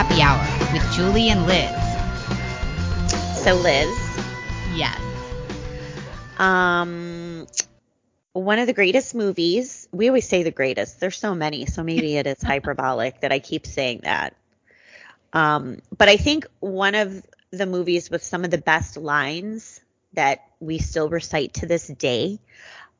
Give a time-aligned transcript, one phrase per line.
[0.00, 0.38] Happy Hour
[0.72, 1.68] with Julie and Liz.
[3.44, 3.98] So Liz,
[4.74, 4.98] Yes.
[6.38, 7.46] um,
[8.32, 9.88] one of the greatest movies.
[9.92, 11.00] We always say the greatest.
[11.00, 14.34] There's so many, so maybe it is hyperbolic that I keep saying that.
[15.34, 19.82] Um, but I think one of the movies with some of the best lines
[20.14, 22.38] that we still recite to this day.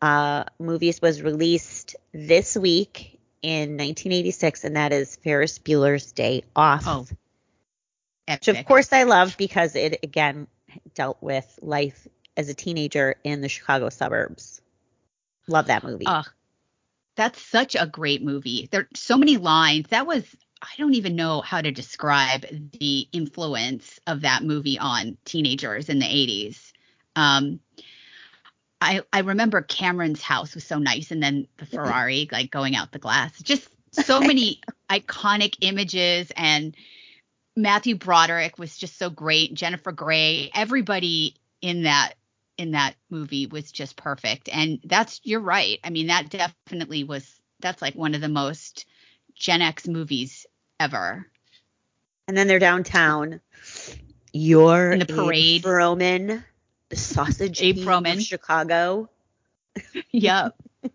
[0.02, 6.84] Uh, movies was released this week in 1986, and that is Ferris Bueller's Day Off.
[6.86, 7.06] Oh.
[8.28, 10.46] which of course I love because it again
[10.94, 14.60] dealt with life as a teenager in the Chicago suburbs.
[15.46, 16.06] Love that movie.
[16.06, 16.26] Ugh.
[17.16, 18.68] That's such a great movie.
[18.70, 19.88] There are so many lines.
[19.88, 20.24] That was
[20.62, 22.44] I don't even know how to describe
[22.78, 26.72] the influence of that movie on teenagers in the 80s.
[27.16, 27.60] Um
[28.80, 32.92] I I remember Cameron's house was so nice and then the Ferrari like going out
[32.92, 33.40] the glass.
[33.42, 36.74] Just so many iconic images and
[37.56, 39.54] Matthew Broderick was just so great.
[39.54, 42.14] Jennifer Grey, everybody in that
[42.56, 44.48] in that movie was just perfect.
[44.52, 45.78] And that's you're right.
[45.84, 47.28] I mean, that definitely was
[47.60, 48.86] that's like one of the most
[49.34, 50.46] Gen X movies
[50.78, 51.26] ever.
[52.28, 53.40] and then they're downtown.
[54.32, 55.64] You're In the parade.
[55.64, 56.44] Abe Froman,
[56.90, 58.16] the sausage Abe king Froman.
[58.16, 59.08] of Chicago.
[60.12, 60.54] Yep.
[60.84, 60.90] oh,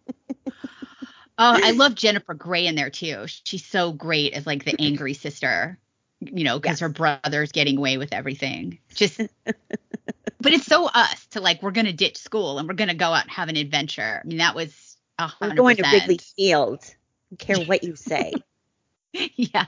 [1.37, 3.25] I love Jennifer Grey in there too.
[3.27, 5.77] She's so great as like the angry sister,
[6.19, 6.79] you know, because Yes.
[6.81, 8.79] her brother's getting away with everything.
[8.93, 12.89] Just, but it's so us to like, we're going to ditch school and we're going
[12.89, 14.21] to go out and have an adventure.
[14.23, 15.83] I mean, that was a We're going to.
[15.83, 16.81] Wrigley Field.
[17.31, 18.33] Don't care what you say.
[19.37, 19.65] Yeah.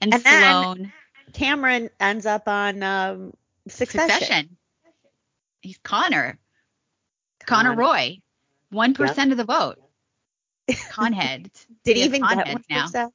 [0.00, 0.92] And, And then-
[1.34, 3.34] Cameron ends up on um,
[3.68, 4.08] Succession.
[4.10, 4.56] Succession.
[5.60, 6.38] He's Connor.
[7.46, 8.20] Connor Con- Roy.
[8.72, 9.76] 1% of the vote.
[10.68, 11.50] Conhead.
[11.84, 12.82] Did he even get one now.
[12.82, 13.14] percent?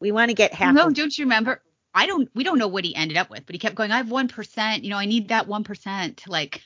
[0.00, 0.74] We want to get half.
[0.74, 1.62] No, don't you remember?
[1.94, 2.28] I don't.
[2.34, 3.90] We don't know what he ended up with, but he kept going.
[3.92, 4.84] I have one percent.
[4.84, 6.62] You know, I need that one percent to like,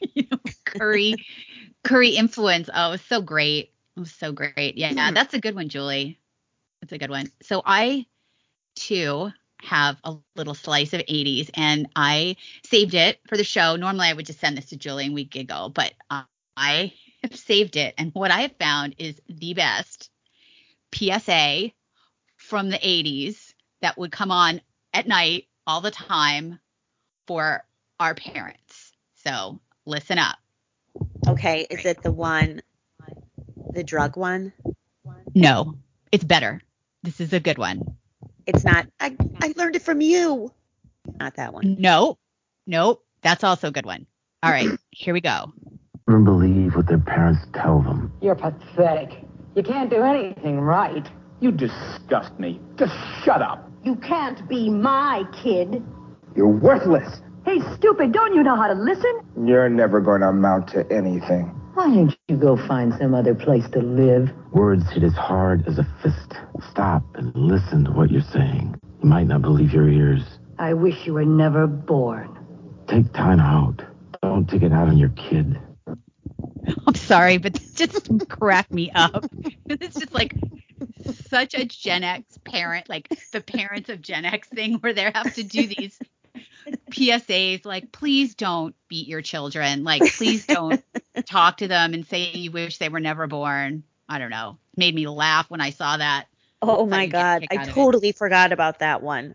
[0.14, 1.14] you know, curry,
[1.84, 2.68] curry influence.
[2.72, 3.72] Oh, it was so great.
[3.96, 4.76] It was so great.
[4.76, 5.14] Yeah, Mhm.
[5.14, 6.18] that's a good one, Julie.
[6.80, 7.30] That's a good one.
[7.42, 8.06] So I
[8.74, 9.30] too
[9.62, 13.76] have a little slice of 80s, and I saved it for the show.
[13.76, 16.22] Normally, I would just send this to Julie and we giggle, but uh,
[16.56, 16.92] I
[17.22, 20.10] have saved it, and what I have found is the best
[20.94, 21.70] PSA
[22.36, 24.60] from the 80s that would come on
[24.92, 26.58] at night all the time
[27.26, 27.64] for
[28.00, 28.92] our parents.
[29.24, 30.36] So listen up.
[31.26, 32.62] Okay, is it the one,
[33.70, 34.52] the drug one?
[35.34, 35.78] No,
[36.10, 36.60] it's better.
[37.02, 37.96] This is a good one.
[38.46, 38.86] It's not.
[39.00, 40.52] I I learned it from you.
[41.20, 41.76] Not that one.
[41.78, 42.18] No,
[42.66, 43.04] nope.
[43.22, 44.06] That's also a good one.
[44.42, 45.52] All right, here we go.
[46.08, 48.12] and believe what their parents tell them.
[48.20, 49.10] You're pathetic.
[49.54, 51.06] You can't do anything right.
[51.40, 52.60] You disgust me.
[52.76, 52.94] Just
[53.24, 53.70] shut up.
[53.84, 55.82] You can't be my kid.
[56.36, 57.20] You're worthless.
[57.44, 59.20] Hey, stupid, don't you know how to listen?
[59.44, 61.52] You're never going to amount to anything.
[61.74, 64.30] Why don't you go find some other place to live?
[64.52, 66.34] Words hit as hard as a fist.
[66.70, 68.78] Stop and listen to what you're saying.
[69.02, 70.22] You might not believe your ears.
[70.58, 72.38] I wish you were never born.
[72.88, 73.82] Take time out.
[74.22, 75.58] Don't take it out on your kid.
[76.86, 79.24] I'm sorry, but this just cracked me up.
[79.66, 80.34] It's just like
[81.28, 85.34] such a Gen X parent, like the parents of Gen X thing where they have
[85.34, 85.98] to do these
[86.90, 89.84] PSAs like, please don't beat your children.
[89.84, 90.82] Like, please don't
[91.26, 93.82] talk to them and say you wish they were never born.
[94.08, 94.58] I don't know.
[94.76, 96.26] Made me laugh when I saw that.
[96.60, 97.72] Oh my didn't get a god, I out of it.
[97.72, 99.34] totally forgot about that one.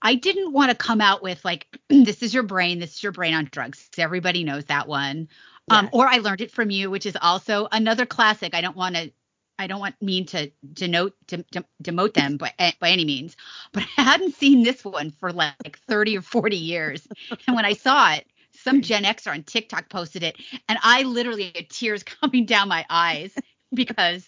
[0.00, 3.12] I didn't want to come out with like, this is your brain, this is your
[3.12, 3.88] brain on drugs.
[3.98, 5.28] Everybody knows that one.
[5.70, 8.54] Um, or I learned it from you, which is also another classic.
[8.54, 9.12] I don't want to,
[9.58, 13.36] I don't want mean to denote, to, to, demote them by, eh, by any means,
[13.72, 17.06] but I hadn't seen this one for like 30 or 40 years.
[17.46, 20.36] And when I saw it, some Gen Xer on TikTok posted it,
[20.68, 23.34] and I literally had tears coming down my eyes
[23.72, 24.26] because,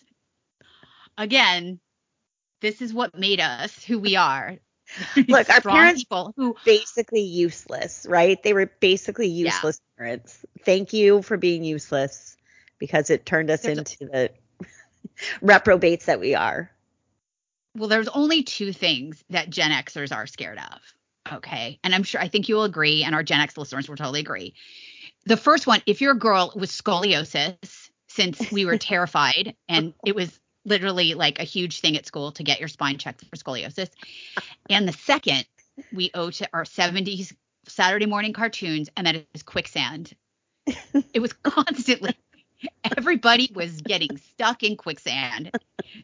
[1.18, 1.80] again,
[2.60, 4.56] this is what made us who we are.
[5.28, 8.40] Look, our parents- people who Basically useless, right?
[8.42, 9.46] They were basically Yeah.
[9.46, 10.44] useless parents.
[10.64, 12.36] Thank you for being useless
[12.78, 14.30] because it turned us There's a- into the
[15.40, 16.70] reprobates that we are.
[17.76, 21.34] well, there's only two things that Gen Xers are scared of.
[21.34, 21.78] Okay.
[21.84, 24.54] And I'm sure, I think you'll agree, and our Gen X listeners will totally agree.
[25.26, 30.14] The first one, if you're a girl with scoliosis, since we were terrified and it
[30.14, 33.88] was literally like a huge thing at school to get your spine checked for scoliosis.
[34.70, 35.44] And the second,
[35.92, 37.34] we owe to our 70s
[37.68, 40.14] Saturday morning cartoons, and that is quicksand.
[41.12, 42.14] It was constantly,
[42.96, 45.50] everybody was getting stuck in quicksand.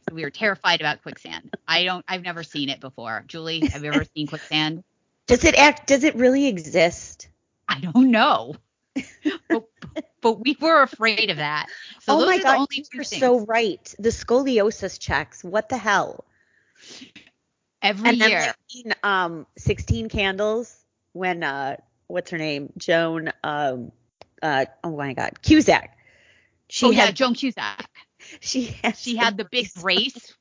[0.08, 1.54] So we were terrified about quicksand.
[1.66, 2.04] I don't.
[2.08, 3.24] I've never seen it before.
[3.26, 4.84] Julie, have you ever seen quicksand?
[5.26, 5.86] Does it act?
[5.86, 7.28] Does it really exist?
[7.68, 8.54] I don't know.
[9.48, 9.64] but,
[10.20, 11.66] but we were afraid of that.
[12.00, 13.20] So oh my god, you're things.
[13.20, 13.94] so right.
[13.98, 15.42] The scoliosis checks.
[15.42, 16.24] What the hell?
[17.80, 18.54] Every and year.
[18.84, 20.76] in, um, 16 candles
[21.12, 21.76] when uh,
[22.06, 22.72] what's her name?
[22.76, 23.32] Joan.
[23.42, 23.92] Um,
[24.42, 25.96] uh, oh my god, Cusack.
[26.72, 27.16] She oh yeah, had.
[27.16, 27.86] Joan Cusack.
[28.40, 28.96] She had.
[28.96, 30.34] She had the big brace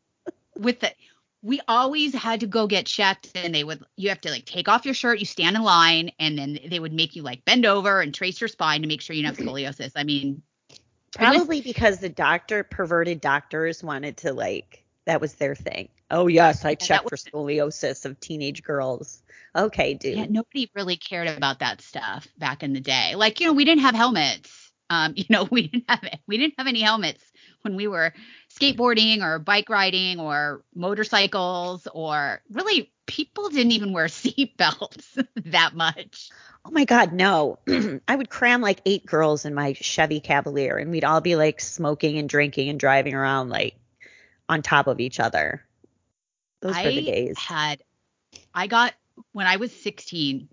[0.58, 0.94] with the.
[1.42, 3.84] We always had to go get checked, and they would.
[3.98, 5.20] You have to like take off your shirt.
[5.20, 8.40] You stand in line, and then they would make you like bend over and trace
[8.40, 9.92] your spine to make sure you don't have scoliosis.
[9.98, 10.80] I mean, was-
[11.12, 15.90] Probably because the doctor, perverted doctors, wanted to like that was their thing.
[16.10, 19.22] Oh yes, I checked for scoliosis of teenage girls.
[19.54, 20.18] Okay, dude.
[20.18, 23.16] Yeah, nobody really cared about that stuff back in the day.
[23.16, 24.61] Like, you know, we didn't have helmets.
[24.92, 27.24] Um, you know, we didn't have we didn't have any helmets
[27.62, 28.14] when we were
[28.54, 36.30] skateboarding or bike riding or motorcycles or really people didn't even wear seatbelts that much.
[36.64, 37.58] Oh my God, no.
[38.08, 41.60] I would cram like eight girls in my Chevy Cavalier and we'd all be like
[41.60, 43.76] smoking and drinking and driving around like
[44.48, 45.64] on top of each other.
[46.62, 47.38] Those I were the days.
[47.40, 47.82] had
[48.54, 48.94] I got
[49.32, 50.50] when I was 16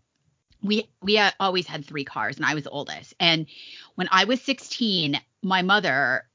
[0.63, 3.15] we we always had three cars and I was the oldest.
[3.21, 3.47] And
[3.95, 6.27] when I was 16 my mother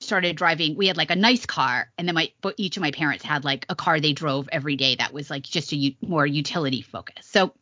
[0.00, 2.90] started driving we had like a nice car and then my but each of my
[2.90, 5.94] parents had like a car they drove every day that was like just a u-
[6.00, 7.26] more utility focus.
[7.26, 7.52] So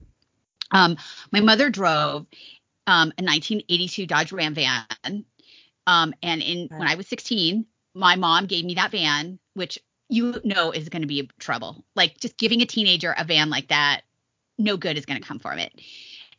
[0.70, 0.96] um
[1.32, 2.26] my mother drove
[2.86, 5.24] um a 1982 Dodge Ram van
[5.86, 9.78] um and in when I was 16 my mom gave me that van which
[10.08, 11.84] you know is going to be trouble.
[11.94, 14.02] Like just giving a teenager a van like that,
[14.58, 15.72] no good is going to come from it.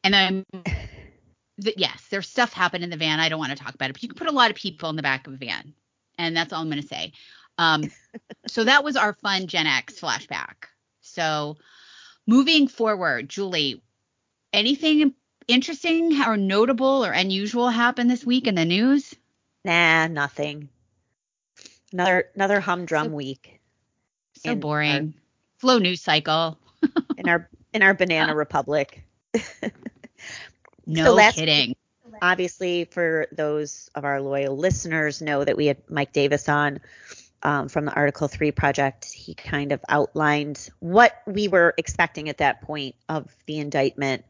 [0.03, 0.45] And then,
[1.57, 3.19] the, yes, there's stuff happened in the van.
[3.19, 4.89] I don't want to talk about it, but you can put a lot of people
[4.89, 5.73] in the back of a van,
[6.17, 7.13] and that's all I'm going to say.
[7.57, 7.83] Um,
[8.47, 10.65] so that was our fun Gen X flashback.
[11.01, 11.57] So
[12.27, 13.81] moving forward, Julie,
[14.53, 15.13] anything
[15.47, 19.13] interesting or notable or unusual happened this week in the news?
[19.65, 20.69] Nah, nothing.
[21.91, 23.59] Another another humdrum So- week
[24.35, 25.13] So In our- boring.
[25.59, 26.57] Slow news cycle.
[27.17, 29.03] in our in our banana republic.
[30.85, 31.75] No So last- kidding.
[32.21, 36.79] obviously for those of our loyal listeners know that we had Mike Davis on
[37.43, 39.05] um, from the Article 3 project.
[39.05, 44.25] He kind of outlined what we were expecting at that point of the indictment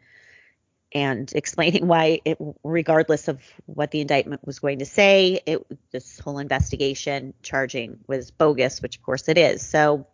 [0.92, 6.20] and explaining why it regardless of what the indictment was going to say, it this
[6.20, 9.66] whole investigation charging was bogus, which of course it is.
[9.66, 10.08] So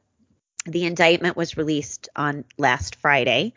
[0.65, 3.53] the indictment was released on last Friday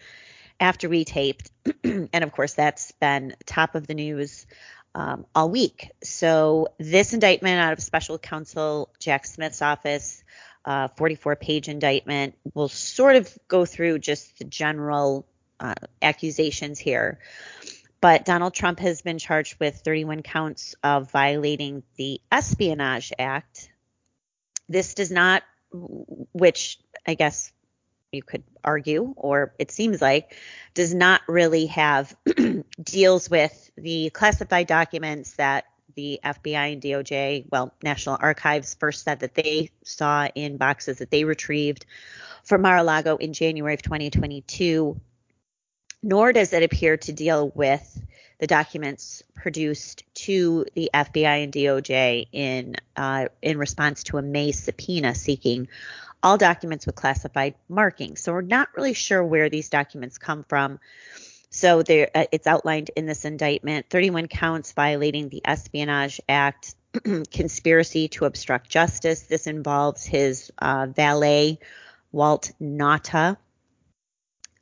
[0.60, 1.50] after we taped.
[1.84, 4.46] and of course, that's been top of the news
[4.94, 5.90] um, all week.
[6.02, 10.22] So, this indictment out of special counsel Jack Smith's office,
[10.64, 15.26] uh, 44 page indictment, will sort of go through just the general
[15.60, 17.18] uh, accusations here.
[18.00, 23.70] But Donald Trump has been charged with 31 counts of violating the Espionage Act.
[24.68, 27.52] This does not, which I guess
[28.12, 30.34] you could argue, or it seems like,
[30.74, 32.16] does not really have
[32.82, 35.64] deals with the classified documents that
[35.94, 41.10] the FBI and DOJ, well, National Archives first said that they saw in boxes that
[41.10, 41.86] they retrieved
[42.44, 45.00] from Mar-a-Lago in January of 2022.
[46.00, 48.00] Nor does it appear to deal with
[48.38, 54.52] the documents produced to the FBI and DOJ in uh, in response to a May
[54.52, 55.68] subpoena seeking
[56.22, 58.20] all documents with classified markings.
[58.20, 60.80] So we're not really sure where these documents come from.
[61.50, 66.74] So there, uh, it's outlined in this indictment: 31 counts violating the Espionage Act,
[67.30, 69.22] conspiracy to obstruct justice.
[69.22, 71.58] This involves his uh, valet,
[72.12, 73.36] Walt Nauta,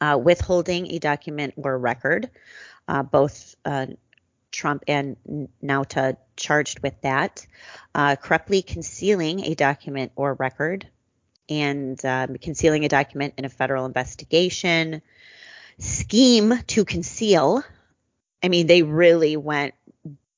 [0.00, 2.30] uh, withholding a document or record.
[2.88, 3.86] Uh, both uh,
[4.52, 5.16] Trump and
[5.62, 7.44] Nauta charged with that.
[7.94, 10.86] Uh, corruptly concealing a document or record
[11.48, 15.02] and um, concealing a document in a federal investigation,
[15.78, 17.62] scheme to conceal.
[18.42, 19.74] I mean, they really went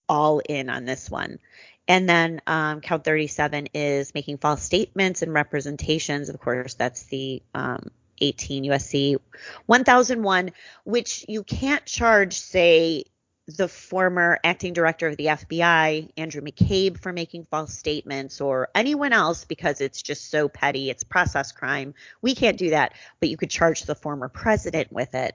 [0.09, 1.39] all in on this one.
[1.87, 6.29] And then um, count 37 is making false statements and representations.
[6.29, 9.17] Of course, that's the um, 18 USC
[9.67, 10.51] 1001,
[10.85, 13.05] which you can't charge, say,
[13.49, 19.15] the former acting director of the FBI, Andrew McCabe, for making false statements or anyone
[19.15, 20.91] else because it's just so petty.
[20.91, 21.95] It's process crime.
[22.21, 25.35] We can't do that, but you could charge the former president with it.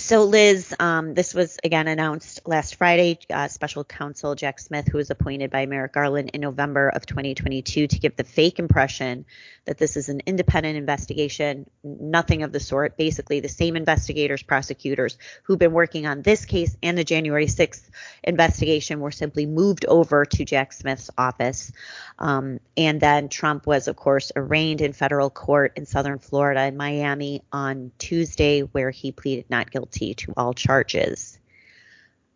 [0.00, 3.18] So, Liz, um, this was again announced last Friday.
[3.28, 7.86] Uh, Special Counsel Jack Smith, who was appointed by Merrick Garland in November of 2022
[7.86, 9.26] to give the fake impression
[9.66, 12.96] that this is an independent investigation, nothing of the sort.
[12.96, 17.88] Basically, the same investigators, prosecutors who've been working on this case and the January 6th
[18.24, 21.72] investigation were simply moved over to Jack Smith's office.
[22.18, 26.76] Um, and then Trump was, of course, arraigned in federal court in Southern Florida in
[26.78, 31.38] Miami on Tuesday, where he pleaded not guilty to all charges.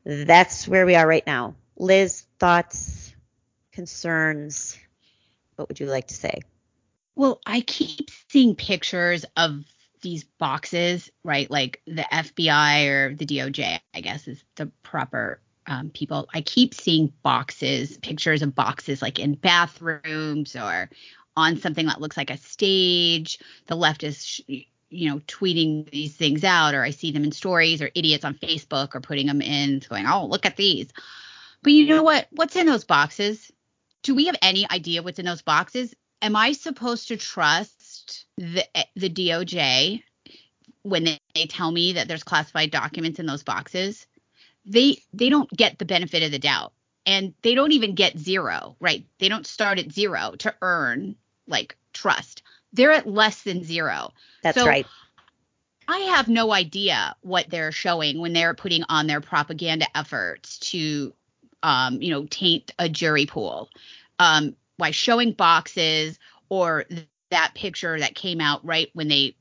[0.05, 1.55] That's where we are right now.
[1.77, 3.15] Liz, thoughts,
[3.73, 4.79] concerns?
[5.57, 6.41] What would you like to say?
[7.17, 9.65] Well, I keep seeing pictures of
[10.03, 11.51] these boxes, right?
[11.51, 16.29] Like the FBI or the DOJ, I guess is the proper um, people.
[16.35, 20.91] I keep seeing boxes, pictures of boxes like in bathrooms or
[21.37, 23.39] on something that looks like a stage.
[23.67, 24.41] The left is,
[24.95, 28.35] you know, tweeting these things out, or I see them in stories, or idiots on
[28.35, 30.89] Facebook are putting them in, going, oh, look at these.
[31.63, 32.29] But you know what?
[32.31, 33.51] What's in those boxes?
[34.03, 35.95] Do we have any idea what's in those boxes?
[36.25, 38.65] am I supposed to trust the
[38.97, 40.03] the DOJ
[40.83, 44.07] when they, they tell me that there's classified documents in those boxes?
[44.65, 46.73] They they don't get the benefit of the doubt.
[47.07, 49.05] And they don't even get zero, right?
[49.19, 52.43] They don't start at zero to earn like trust.
[52.75, 54.13] They're at less than zero.
[54.43, 54.87] That's so, right.
[55.89, 61.13] I have no idea what they're showing when they're putting on their propaganda efforts to,
[61.63, 63.71] um, you know, taint a jury pool.
[64.19, 66.85] Um, by showing boxes or
[67.31, 69.35] that picture that came out right when they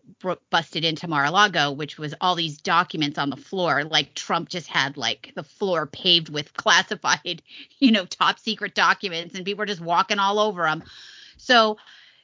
[0.49, 3.83] busted into Mar-a-Lago, which was all these documents on the floor.
[3.83, 7.41] Like Trump just had like the floor paved with classified,
[7.79, 10.83] you know, top secret documents, and people were just walking all over them.
[11.37, 11.77] So,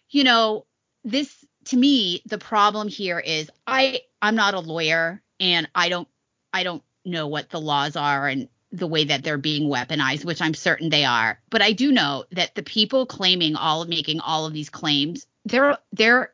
[0.09, 0.65] you know,
[1.03, 1.33] this
[1.65, 6.07] to me, the problem here is I I'm not a lawyer, and I don't
[6.53, 10.41] I don't know what the laws are, and the way that they're being weaponized, which
[10.41, 11.39] I'm certain they are.
[11.49, 15.25] But I do know that the people claiming all of making all of these claims,
[15.45, 16.33] they're they're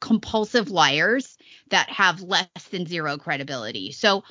[0.00, 1.38] compulsive liars
[1.70, 3.92] that have less than zero credibility.
[3.92, 4.22] So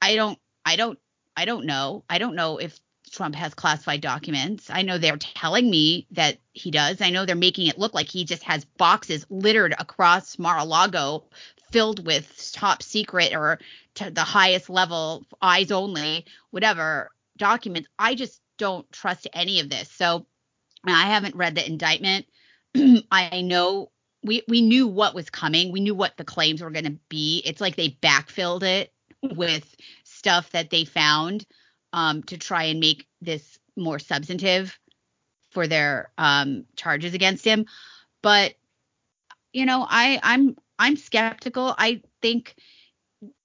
[0.00, 0.98] I don't I don't
[1.36, 2.04] I don't know.
[2.10, 2.78] I don't know if
[3.12, 4.70] Trump has classified documents.
[4.70, 7.00] I know they're telling me that he does.
[7.00, 11.24] I know they're making it look like he just has boxes littered across Mar-a-Lago
[11.70, 13.58] filled with top secret or
[13.94, 17.88] to the highest level, eyes only, whatever documents.
[17.98, 19.90] I just don't trust any of this.
[19.90, 20.26] So
[20.86, 22.26] I haven't read the indictment.
[23.10, 23.90] I know
[24.22, 25.70] we we knew what was coming.
[25.70, 27.42] We knew what the claims were going to be.
[27.44, 28.92] It's like they backfilled it
[29.22, 31.44] with stuff that they found
[31.92, 34.78] um, to try and make this more substantive
[35.50, 37.66] for their um, charges against him.
[38.22, 38.54] But
[39.52, 41.74] you know, I I'm I'm skeptical.
[41.76, 42.54] I think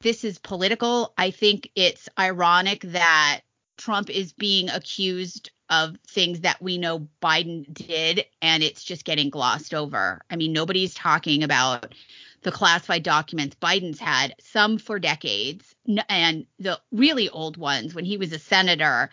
[0.02, 1.14] this is political.
[1.18, 3.42] I think it's ironic that
[3.78, 9.30] Trump is being accused of things that we know Biden did, and it's just getting
[9.30, 10.22] glossed over.
[10.30, 11.94] I mean, nobody's talking about
[12.48, 15.76] the classified documents Biden's had, some for decades,
[16.08, 19.10] and the really old ones when he was a senator,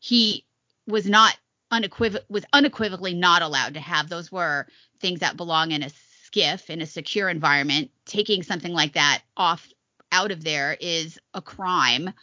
[0.00, 0.46] he
[0.86, 1.36] was not
[1.70, 4.08] unequivoc was unequivocally not allowed to have.
[4.08, 4.66] Those were
[5.00, 7.90] things that belong in a SCIF in a secure environment.
[8.06, 9.68] Taking something like that off
[10.10, 12.14] out of there is a crime.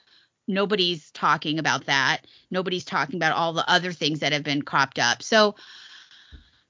[0.47, 2.25] Nobody's talking about that.
[2.49, 5.21] Nobody's talking about all the other things that have been cropped up.
[5.21, 5.57] So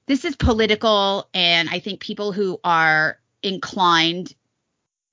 [0.06, 4.34] this is political, and I think people who are inclined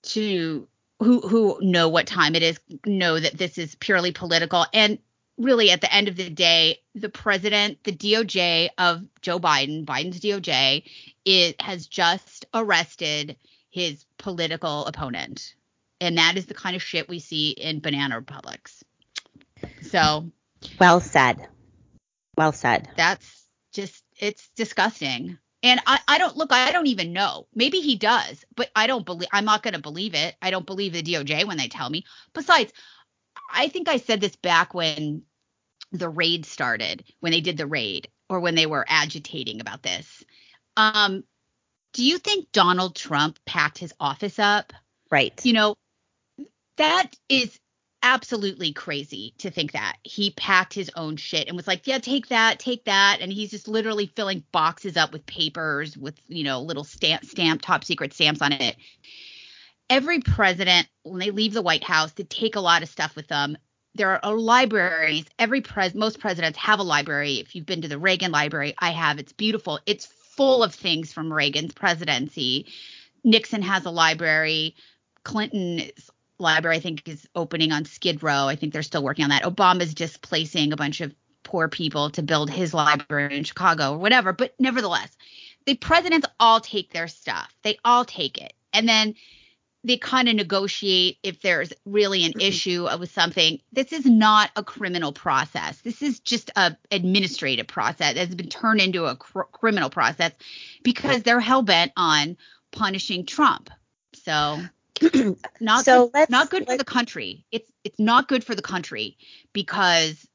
[0.03, 0.67] to
[0.99, 4.99] who who know what time it is know that this is purely political and
[5.37, 10.19] really at the end of the day the president the DOJ of Joe Biden Biden's
[10.19, 10.83] DOJ
[11.25, 13.37] it has just arrested
[13.69, 15.55] his political opponent
[16.03, 18.83] and that is the kind of shit we see in banana republics.
[19.83, 20.29] So,
[20.77, 21.47] well said.
[22.37, 22.89] Well said.
[22.97, 25.37] That's just it's disgusting.
[25.63, 27.47] And I, I don't look, I don't even know.
[27.55, 30.35] Maybe he does, but I don't believe, I'm not going to believe it.
[30.41, 32.03] I don't believe the DOJ when they tell me.
[32.33, 32.73] Besides,
[33.51, 35.23] I think I said this back when
[35.93, 40.23] the raid started, when they did the raid or when they were agitating about this.
[40.75, 41.23] Um,
[41.93, 44.73] do you think Donald Trump packed his office up?
[45.09, 45.39] Right.
[45.45, 45.75] You know,
[46.77, 47.57] that is
[48.03, 52.27] absolutely crazy to think that he packed his own shit and was like, yeah, take
[52.27, 53.17] that, take that.
[53.21, 57.61] And he's just literally filling boxes up with papers with, you know, little stamp, stamp,
[57.61, 58.75] top secret stamps on it.
[59.89, 63.27] Every president, when they leave the White House, they take a lot of stuff with
[63.27, 63.57] them.
[63.95, 65.25] There are libraries.
[65.39, 67.35] Every pres, most presidents have a library.
[67.35, 69.19] If you've been to the Reagan library, I have.
[69.19, 69.79] It's beautiful.
[69.85, 72.67] It's full of things from Reagan's presidency.
[73.23, 74.75] Nixon has a library.
[75.23, 76.09] Clinton's
[76.43, 78.47] library, I think, is opening on Skid Row.
[78.47, 79.43] I think they're still working on that.
[79.43, 83.97] Obama's just placing a bunch of poor people to build his library in Chicago or
[83.97, 84.33] whatever.
[84.33, 85.09] But nevertheless,
[85.65, 87.53] the presidents all take their stuff.
[87.63, 88.53] They all take it.
[88.73, 89.15] And then
[89.83, 92.39] they kind of negotiate if there's really an mm-hmm.
[92.39, 93.59] issue with something.
[93.73, 95.79] This is not a criminal process.
[95.81, 100.31] This is just a administrative process that's been turned into a cr- criminal process
[100.83, 102.37] because they're hell bent on
[102.71, 103.69] punishing Trump.
[104.23, 104.59] So
[105.59, 107.45] not So good, not good for the country.
[107.51, 109.17] It's it's not good for the country
[109.53, 110.27] because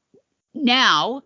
[0.53, 1.23] now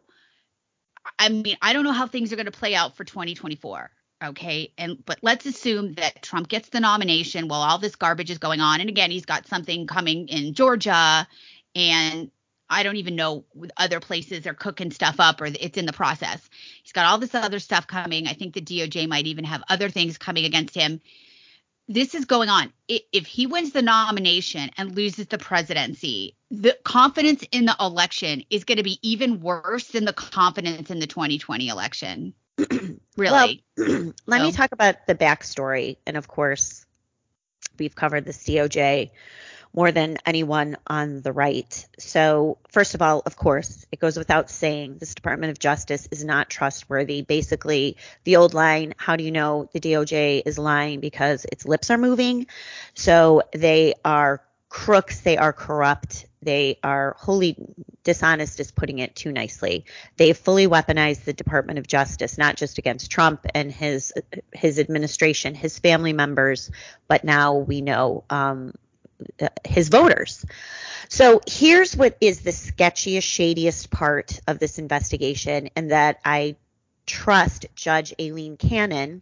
[1.19, 3.91] I mean, I don't know how things are going to play out for 2024.
[4.23, 4.71] Okay.
[4.77, 8.62] And, but let's assume that Trump gets the nomination while all this garbage is going
[8.62, 8.79] on.
[8.79, 11.27] And again, he's got something coming in Georgia.
[11.75, 12.31] And
[12.69, 15.93] I don't even know with other places they're cooking stuff up or it's in the
[15.93, 16.50] process.
[16.81, 18.27] He's got all this other stuff coming.
[18.27, 21.01] I think the DOJ might even have other things coming against him.
[21.87, 22.71] This is going on.
[22.87, 28.63] If he wins the nomination and loses the presidency, the confidence in the election is
[28.63, 32.33] going to be even worse than the confidence in the 2020 election.
[33.17, 33.63] really?
[33.77, 35.97] Let me talk about the backstory.
[36.07, 36.85] And of course,
[37.77, 39.11] we've covered this DOJ
[39.73, 41.87] more than anyone on the right.
[41.97, 46.23] So, first of all, of course, it goes without saying this Department of Justice is
[46.23, 47.23] not trustworthy.
[47.23, 50.99] Basically, the old line, how do you know the DOJ is lying?
[50.99, 52.47] Because its lips are moving.
[52.93, 57.55] So, they are crooks, they are corrupt, they are wholly
[58.03, 59.85] dishonest, is putting it too nicely.
[60.17, 64.13] They've fully weaponized the Department of Justice, not just against Trump and his
[64.51, 66.71] his administration, his family members,
[67.07, 68.73] but now we know um,
[69.65, 70.45] his voters.
[71.09, 76.55] So here's what is the sketchiest, shadiest part of this investigation, and that I
[77.05, 79.21] trust Judge Aileen Cannon,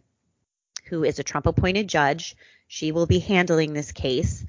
[0.86, 2.36] who is a Trump appointed judge.
[2.68, 4.44] She will be handling this case.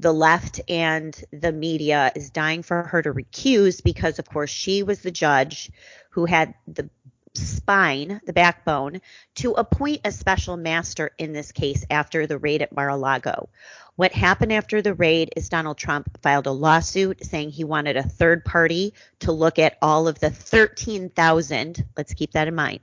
[0.00, 4.82] The left and the media is dying for her to recuse because, of course, she
[4.82, 5.70] was the judge
[6.10, 6.88] who had the
[7.34, 9.00] spine, the backbone,
[9.36, 13.48] to appoint a special master in this case after the raid at Mar-a-Lago.
[13.96, 18.02] What happened after the raid is Donald Trump filed a lawsuit saying he wanted a
[18.02, 22.80] third party to look at all of the 13,000, let's keep that in mind.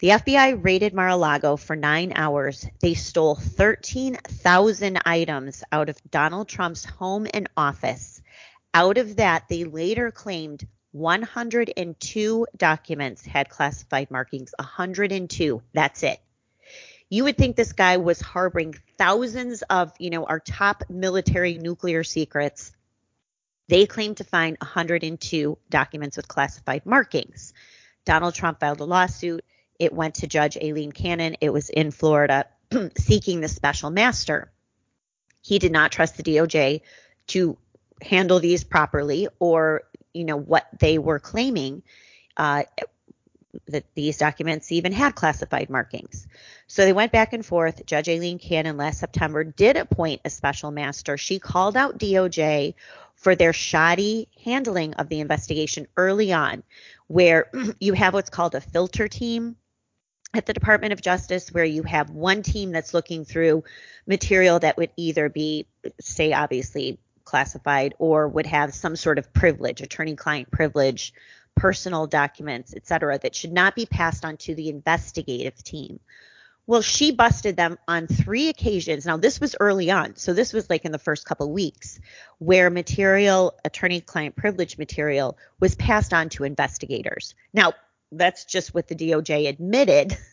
[0.00, 2.66] The FBI raided Mar-a-Lago for nine hours.
[2.80, 8.22] They stole 13,000 items out of Donald Trump's home and office.
[8.72, 14.52] Out of that, they later claimed 102 documents had classified markings.
[14.58, 15.62] 102.
[15.72, 16.20] That's it.
[17.08, 22.04] You would think this guy was harboring thousands of, you know, our top military nuclear
[22.04, 22.72] secrets.
[23.68, 27.52] They claim to find 102 documents with classified markings.
[28.04, 29.44] Donald Trump filed a lawsuit.
[29.78, 31.36] It went to Judge Aileen Cannon.
[31.40, 32.46] It was in Florida
[32.98, 34.52] seeking the special master.
[35.42, 36.82] He did not trust the DOJ
[37.28, 37.56] to
[38.02, 39.82] handle these properly or,
[40.14, 41.82] you know, what they were claiming
[42.36, 42.64] uh,
[43.68, 46.26] that these documents even had classified markings.
[46.66, 47.84] So they went back and forth.
[47.86, 51.16] Judge Aileen Cannon last September did appoint a special master.
[51.16, 52.74] She called out DOJ
[53.16, 56.62] for their shoddy handling of the investigation early on,
[57.08, 59.56] where you have what's called a filter team
[60.32, 63.64] at the Department of Justice, where you have one team that's looking through
[64.06, 65.66] material that would either be,
[66.00, 66.98] say, obviously
[67.30, 71.14] classified or would have some sort of privilege, attorney client privilege,
[71.54, 76.00] personal documents, et cetera, that should not be passed on to the investigative team.
[76.66, 79.06] Well, she busted them on three occasions.
[79.06, 80.16] Now, this was early on.
[80.16, 82.00] So, this was like in the first couple weeks
[82.38, 87.34] where material, attorney client privilege material, was passed on to investigators.
[87.52, 87.72] Now,
[88.12, 90.16] that's just what the DOJ admitted.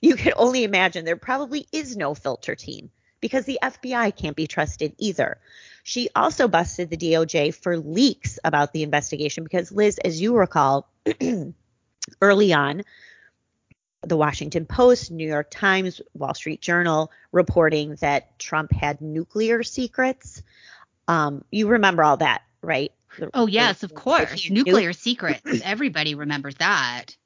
[0.00, 2.90] You can only imagine there probably is no filter team
[3.24, 5.38] because the FBI can't be trusted either.
[5.82, 10.90] She also busted the DOJ for leaks about the investigation because, Liz, as you recall,
[12.20, 12.82] early on,
[14.02, 20.42] the Washington Post, New York Times, Wall Street Journal reporting that Trump had nuclear secrets.
[21.08, 22.92] Um, you remember all that, right?
[23.18, 24.50] The- Oh, yes, the- of course.
[24.50, 25.40] knew- Nuclear secrets.
[25.64, 27.16] Everybody remembers that.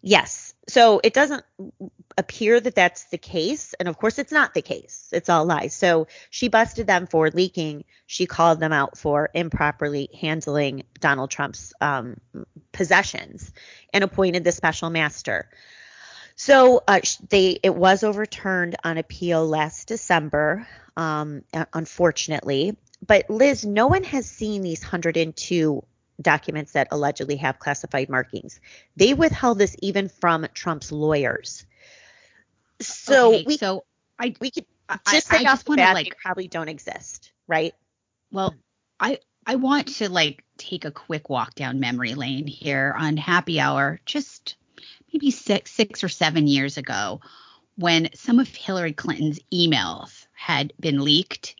[0.00, 0.54] Yes.
[0.68, 1.42] So it doesn't
[2.18, 3.74] appear that that's the case.
[3.78, 5.08] And of course, it's not the case.
[5.12, 5.74] It's all lies.
[5.74, 7.84] So she busted them for leaking.
[8.06, 12.16] She called them out for improperly handling Donald Trump's um,
[12.72, 13.52] possessions
[13.92, 15.48] and appointed the special master.
[16.34, 22.76] So uh, they it was overturned on appeal last December, um, uh, unfortunately.
[23.06, 25.84] But Liz, no one has seen these 102
[26.20, 28.60] documents that allegedly have classified markings.
[28.96, 31.66] They withheld this even from Trump's lawyers.
[32.88, 33.84] So Okay, we so
[34.18, 34.66] I we could
[35.10, 37.74] just I say just off the wanna, bat like- probably don't exist, right?
[38.30, 38.54] Well,
[39.00, 43.58] I I want to like take a quick walk down memory lane here on Happy
[43.60, 44.56] Hour, just
[45.12, 47.20] maybe six six or seven years ago,
[47.76, 51.56] when some of Hillary Clinton's emails had been leaked,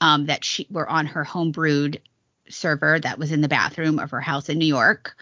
[0.00, 2.00] um, that she were on her homebrewed
[2.48, 5.16] server that was in the bathroom of her house in New York.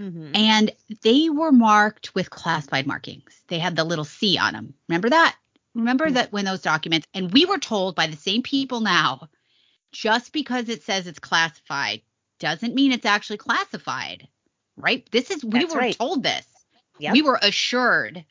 [0.00, 0.34] Mhm.
[0.34, 3.42] And they were marked with classified markings.
[3.48, 4.74] They had the little C on them.
[4.88, 5.36] Remember that?
[5.74, 9.28] Remember that when those documents, and we were told by the same people now,
[9.92, 12.02] just because it says it's classified
[12.38, 14.26] doesn't mean it's actually classified,
[14.76, 15.08] right?
[15.12, 15.96] This is, we That's were right.
[15.96, 16.46] told this.
[16.98, 17.12] Yep.
[17.12, 18.24] We were assured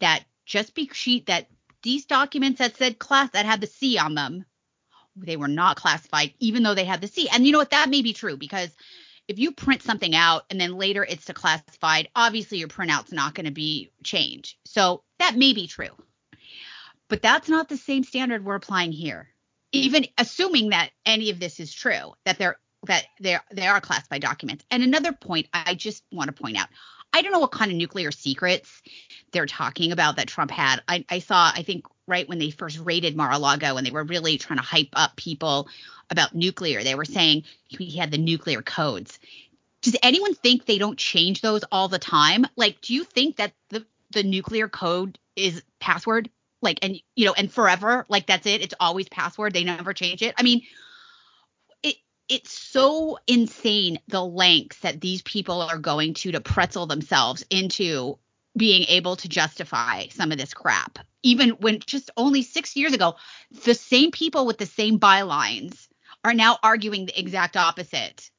[0.00, 1.48] that just because she, that
[1.82, 4.44] these documents that said class, that had the C on them,
[5.16, 7.28] they were not classified, even though they had the C.
[7.32, 7.70] And you know what?
[7.70, 8.70] That may be true because
[9.28, 13.46] if you print something out and then later it's declassified, obviously your printout's not going
[13.46, 14.56] to be changed.
[14.64, 15.90] So that may be true.
[17.08, 19.28] But that's not the same standard we're applying here.
[19.72, 24.22] Even assuming that any of this is true, that they're that they they are classified
[24.22, 24.64] documents.
[24.70, 26.68] And another point I just want to point out,
[27.16, 28.82] I don't know what kind of nuclear secrets
[29.32, 30.82] they're talking about that Trump had.
[30.86, 34.36] I, I saw, I think, right when they first raided Mar-a-Lago and they were really
[34.36, 35.66] trying to hype up people
[36.10, 39.18] about nuclear, they were saying he had the nuclear codes.
[39.80, 42.44] Does anyone think they don't change those all the time?
[42.54, 46.28] Like, do you think that the the nuclear code is password?
[46.60, 48.60] Like, and you know, and forever, like that's it.
[48.60, 49.54] It's always password.
[49.54, 50.34] They never change it.
[50.36, 50.62] I mean,
[52.28, 58.18] it's so insane the lengths that these people are going to to pretzel themselves into
[58.56, 60.98] being able to justify some of this crap.
[61.22, 63.14] Even when just only six years ago,
[63.64, 65.88] the same people with the same bylines
[66.24, 68.30] are now arguing the exact opposite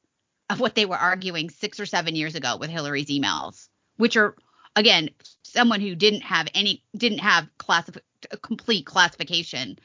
[0.50, 4.34] of what they were arguing six or seven years ago with Hillary's emails, which are
[4.76, 5.10] again
[5.42, 8.00] someone who didn't have any didn't have classif-
[8.42, 9.78] complete classification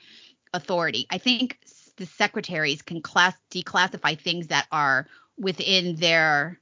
[0.54, 1.06] authority.
[1.10, 1.60] I think
[1.98, 6.60] the secretaries can class declassify things that are within their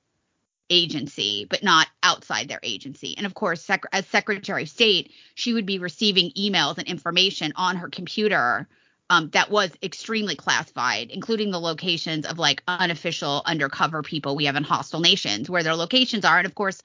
[0.69, 3.15] agency but not outside their agency.
[3.17, 7.53] And of course, sec- as Secretary of State, she would be receiving emails and information
[7.55, 8.67] on her computer
[9.11, 14.55] um, that was extremely classified, including the locations of like unofficial undercover people we have
[14.55, 16.37] in hostile nations, where their locations are.
[16.37, 16.81] And of course,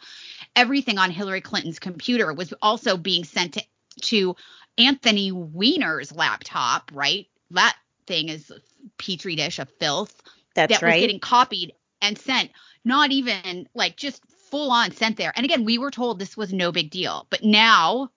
[0.56, 3.62] everything on Hillary Clinton's computer was also being sent to,
[4.00, 4.36] to
[4.76, 7.28] Anthony Weiner's laptop, right?
[7.52, 7.76] That
[8.06, 8.52] thing is
[8.98, 10.22] petri dish of filth
[10.54, 12.50] That's that was getting copied and sent,
[12.84, 15.32] not even like just full on sent there.
[15.34, 18.10] And again, we were told this was no big deal, but now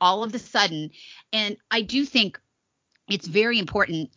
[0.00, 0.90] all of the sudden,
[1.32, 2.40] and I do think
[3.08, 4.10] it's very important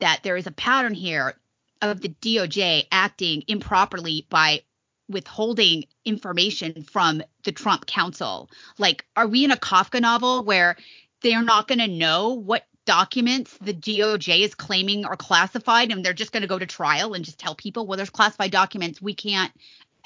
[0.00, 1.34] that there is a pattern here
[1.82, 4.62] of the DOJ acting improperly by
[5.08, 8.50] withholding information from the Trump counsel.
[8.78, 10.76] Like, are we in a Kafka novel where
[11.22, 16.14] they're not going to know what documents the DOJ is claiming are classified and they're
[16.14, 19.12] just going to go to trial and just tell people, well, there's classified documents we
[19.12, 19.52] can't,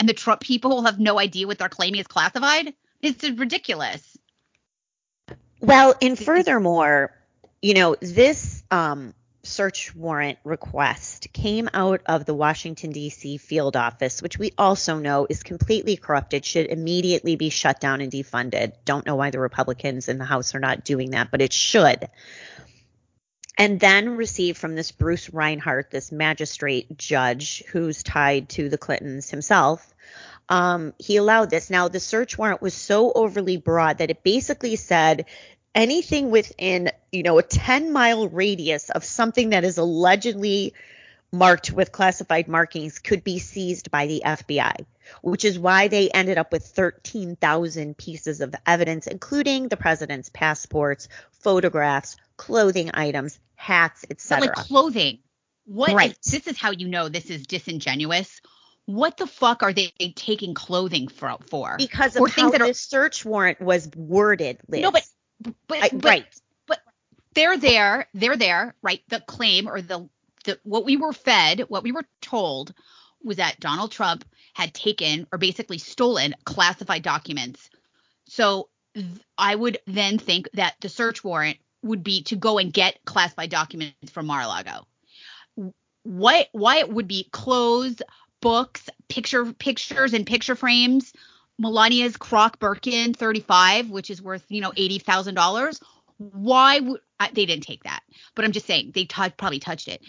[0.01, 2.75] and the Trump people will have no idea what they're claiming is classified?
[3.01, 4.18] It's ridiculous.
[5.61, 7.16] Well, and furthermore,
[7.62, 9.14] you know, this um,
[9.45, 13.37] search warrant request came out of the Washington, D.C.
[13.37, 18.11] field office, which we also know is completely corrupted, should immediately be shut down and
[18.11, 18.73] defunded.
[18.85, 22.09] Don't know why the Republicans in the House are not doing that, but it should.
[23.59, 29.31] And then received from this Bruce Reinhart, this magistrate judge who's tied to the Clintons
[29.31, 29.95] himself,
[30.49, 31.71] um, he allowed this.
[31.71, 35.27] Now, the search warrant was so overly broad that it basically said
[35.75, 40.75] anything within, you know, a 10 mile radius of something that is allegedly
[41.33, 44.85] marked with classified markings could be seized by the FBI,
[45.23, 51.09] which is why they ended up with 13,000 pieces of evidence, including the president's passports,
[51.33, 54.47] photographs, clothing items, hats, But etc.
[54.47, 55.19] like clothing,
[55.67, 55.91] what?
[55.91, 56.19] is- Right.
[56.25, 58.41] this is how you know this is disingenuous.
[58.87, 61.37] What the fuck are they taking clothing for?
[61.49, 61.77] for?
[61.79, 64.83] because of things how that are search warrant was worded, Liz.
[64.83, 65.05] no, but
[65.69, 66.27] but, I- but right.
[67.35, 69.01] they're there, they're there, right?
[69.09, 70.09] The claim or the
[70.45, 72.75] the what we were fed, what we were told
[73.24, 77.70] was that Donald Trump had taken or basically stolen classified documents.
[78.26, 79.06] So th-
[79.38, 83.50] I would then think that the search warrant would be to go and get classified
[83.50, 84.87] documents from Mar-a-Lago.
[86.04, 88.02] What why it would be clothes,
[88.40, 91.12] books, picture pictures and picture frames,
[91.61, 95.82] Melania's Croc Birkin 35, which is worth, you know, $80,000.
[96.18, 97.00] Why would
[97.32, 98.00] they didn't take that?
[98.35, 100.02] But I'm just saying they tou- probably touched it.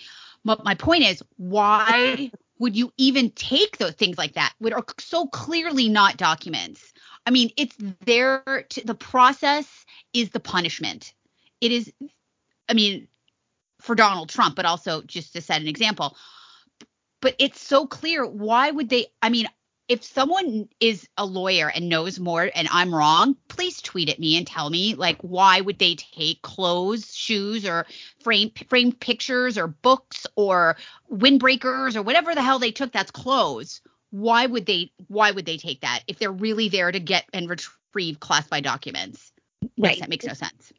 [0.46, 4.86] But my point is, why would you even take those things like that, which are
[5.00, 6.94] so clearly not documents?
[7.26, 8.66] I mean, it's there.
[8.70, 9.68] To, the process
[10.14, 11.14] is the punishment.
[11.62, 11.92] It is.
[12.70, 13.08] I mean,
[13.82, 16.16] for Donald Trump, but also just to set an example.
[17.22, 18.26] But it's so clear.
[18.26, 19.08] Why would they?
[19.22, 19.48] I mean,
[19.88, 24.38] if someone is a lawyer and knows more and I'm wrong, please tweet at me
[24.38, 27.86] and tell me like why would they take clothes, shoes, or
[28.24, 30.78] frame frame pictures or books or
[31.12, 33.82] windbreakers or whatever the hell they took that's clothes.
[34.12, 37.50] Why would they why would they take that if they're really there to get and
[37.50, 39.32] retrieve classified documents?
[39.78, 40.00] Right.
[40.00, 40.72] That makes no sense.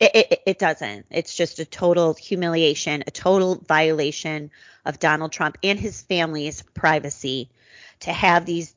[0.00, 1.06] It, it, it doesn't.
[1.10, 4.50] It's just a total humiliation, a total violation
[4.86, 7.50] of Donald Trump and his family's privacy
[8.00, 8.74] to have these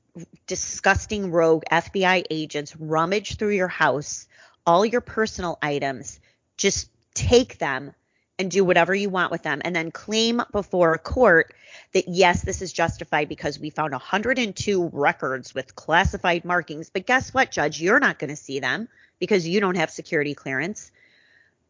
[0.48, 4.28] disgusting rogue FBI agents rummage through your house,
[4.66, 6.20] all your personal items,
[6.58, 7.94] just take them
[8.40, 11.54] and do whatever you want with them and then claim before a court
[11.94, 16.90] that yes this is justified because we found 102 records with classified markings.
[16.90, 17.80] But guess what judge?
[17.80, 20.92] You're not going to see them because you don't have security clearance.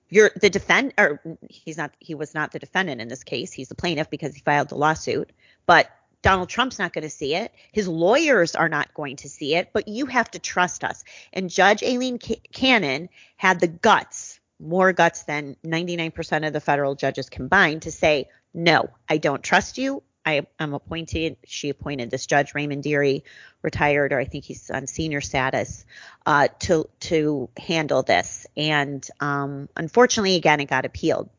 [0.09, 3.51] You're the defend or he's not he was not the defendant in this case.
[3.51, 5.31] He's the plaintiff because he filed the lawsuit.
[5.65, 5.89] But
[6.23, 7.53] Donald Trump's not going to see it.
[7.71, 11.03] His lawyers are not going to see it, but you have to trust us.
[11.33, 17.29] And Judge Aileen Cannon had the guts, more guts than 99% of the federal judges
[17.29, 20.01] combined, to say, no, I don't trust you.
[20.25, 21.35] I am appointed.
[21.45, 23.25] She appointed this judge, Raymond Dearie,
[23.61, 25.85] retired, or I think he's on senior status,
[26.25, 28.47] uh, to to handle this.
[28.55, 31.29] And um, unfortunately, again, it got appealed.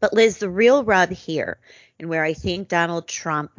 [0.00, 1.58] But Liz, the real rub here,
[2.00, 3.52] and where I think Donald Trump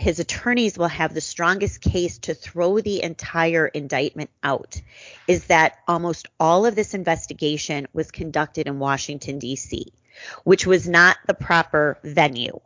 [0.00, 4.80] his attorneys will have the strongest case to throw the entire indictment out
[5.26, 9.92] is that almost all of this investigation was conducted in Washington, D.C.,
[10.44, 12.60] which was not the proper venue.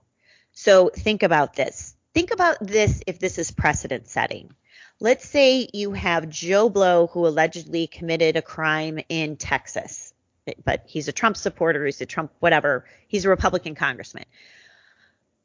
[0.52, 1.96] So think about this.
[2.14, 4.54] Think about this if this is precedent setting.
[5.00, 10.12] Let's say you have Joe Blow who allegedly committed a crime in Texas,
[10.64, 14.24] but he's a Trump supporter, he's a Trump whatever, he's a Republican congressman.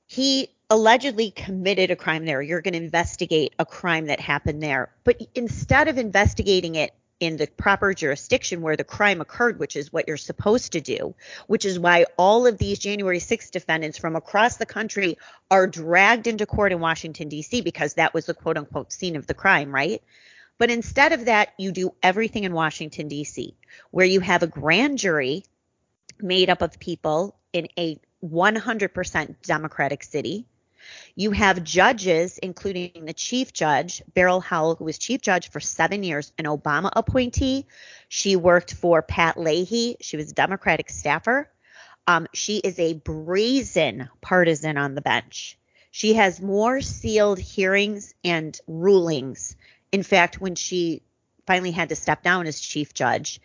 [0.08, 2.42] He allegedly committed a crime there.
[2.42, 4.90] You're going to investigate a crime that happened there.
[5.04, 9.92] But instead of investigating it in the proper jurisdiction where the crime occurred, which is
[9.92, 11.16] what you're supposed to do,
[11.48, 15.18] which is why all of these January 6 defendants from across the country
[15.50, 19.28] are dragged into court in Washington, D.C., because that was the quote unquote scene of
[19.28, 20.02] the crime, right?
[20.58, 23.56] But instead of that, you do everything in Washington, D.C.,
[23.92, 25.44] where you have a grand jury
[26.20, 30.46] made up of people in a 100% Democratic city
[31.16, 36.04] you have judges, including the chief judge, Beryl Howell, who was chief judge for seven
[36.04, 37.66] years, an Obama appointee.
[38.08, 39.98] She worked for Pat Leahy.
[40.02, 41.50] She was a Democratic staffer.
[42.06, 45.58] Um, she is a brazen partisan on the bench.
[45.92, 49.58] She has more sealed hearings and rulings.
[49.92, 51.02] In fact, when she
[51.48, 53.40] finally had to step down as chief judge,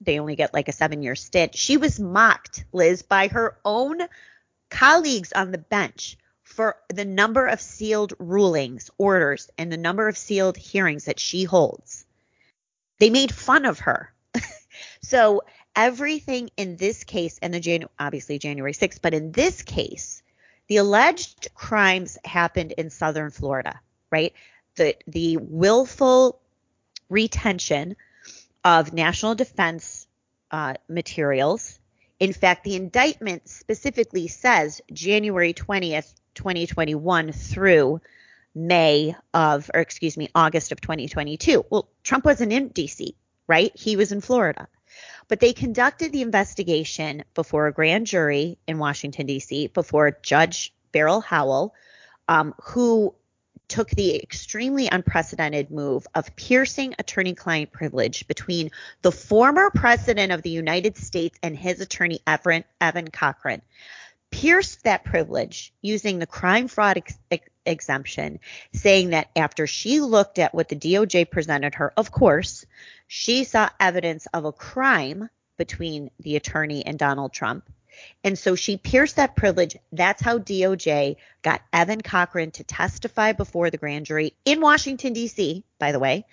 [0.00, 4.00] they only get like a seven year stint, she was mocked, Liz, by her own
[4.70, 10.16] colleagues on the bench for the number of sealed rulings, orders, and the number of
[10.16, 12.06] sealed hearings that she holds.
[12.98, 14.12] They made fun of her.
[15.02, 15.42] so
[15.76, 20.22] everything in this case, and the Janu- obviously January 6th, but in this case,
[20.68, 24.32] the alleged crimes happened in southern Florida, right?
[24.76, 26.40] The the willful
[27.10, 27.96] retention
[28.64, 30.06] of national defense
[30.50, 31.78] uh, materials.
[32.18, 38.00] In fact, the indictment specifically says January 20th, 2021 through
[38.54, 41.64] May of, or excuse me, August of 2022.
[41.70, 43.14] Well, Trump wasn't in DC,
[43.46, 43.72] right?
[43.74, 44.68] He was in Florida.
[45.28, 51.20] But they conducted the investigation before a grand jury in Washington, D.C., before Judge Beryl
[51.20, 51.72] Howell,
[52.28, 53.14] um, who
[53.70, 58.70] took the extremely unprecedented move of piercing attorney client privilege between
[59.02, 63.62] the former president of the United States and his attorney, Evan, Evan Corcoran
[64.30, 68.40] pierced that privilege using the crime fraud ex- ex- exemption,
[68.72, 72.64] saying that after she looked at what the DOJ presented her, of course,
[73.06, 77.68] she saw evidence of a crime between the attorney and Donald Trump.
[78.22, 79.76] And so she pierced that privilege.
[79.92, 85.64] That's how DOJ got Evan Corcoran to testify before the grand jury in Washington, D.C.,
[85.78, 86.26] by the way,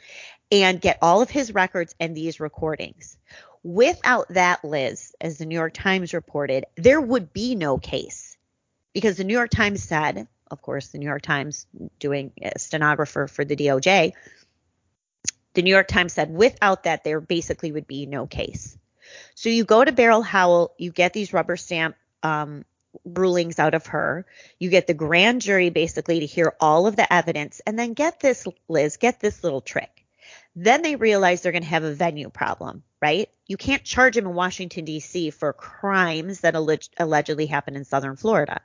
[0.52, 3.18] and get all of his records and these recordings.
[3.64, 8.38] Without that, Liz, as the New York Times reported, there would be no case
[8.94, 11.68] because the New York Times said, of course, the New York Times
[12.00, 14.14] doing a stenographer for the DOJ,
[15.54, 18.78] the New York Times said without that, there basically would be no case.
[19.36, 22.66] So you go to Beryl Howell, you get these rubber stamp um,
[23.06, 24.26] rulings out of her.
[24.60, 28.20] You get the grand jury basically to hear all of the evidence, and then get
[28.20, 30.06] this, Liz, get this little trick.
[30.56, 33.30] Then they realize they're going to have a venue problem right?
[33.48, 35.32] You can't charge him in Washington, D.C.
[35.32, 38.62] for crimes that alleg- allegedly happened in southern Florida.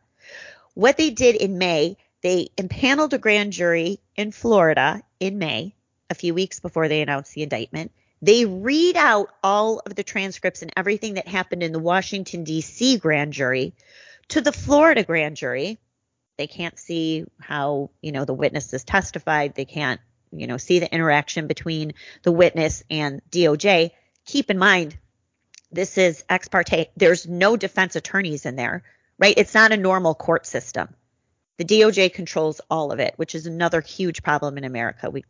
[0.74, 5.74] What they did in May, they impaneled a grand jury in Florida in May,
[6.08, 7.92] a few weeks before they announced the indictment.
[8.22, 12.98] They read out all of the transcripts and everything that happened in the Washington, D.C.
[12.98, 13.74] grand jury
[14.28, 15.78] to the Florida grand jury.
[16.38, 19.54] They can't see how, you know, the witnesses testified.
[19.54, 23.90] They can't, you know, see the interaction between the witness and DOJ.
[24.24, 24.96] Keep in mind,
[25.72, 26.90] this is ex parte.
[26.96, 28.84] There's no defense attorneys in there,
[29.18, 29.34] right?
[29.36, 30.94] It's not a normal court system.
[31.58, 35.10] The DOJ controls all of it, which is another huge problem in America.
[35.10, 35.24] We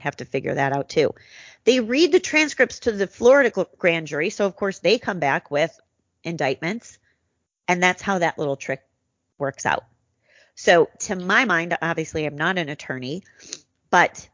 [0.00, 1.14] have to figure that out too.
[1.64, 4.30] They read the transcripts to the Florida grand jury.
[4.30, 5.78] So, of course, they come back with
[6.24, 6.98] indictments.
[7.68, 8.82] And that's how that little trick
[9.38, 9.84] works out.
[10.54, 13.22] So, to my mind, obviously, I'm not an attorney,
[13.90, 14.28] but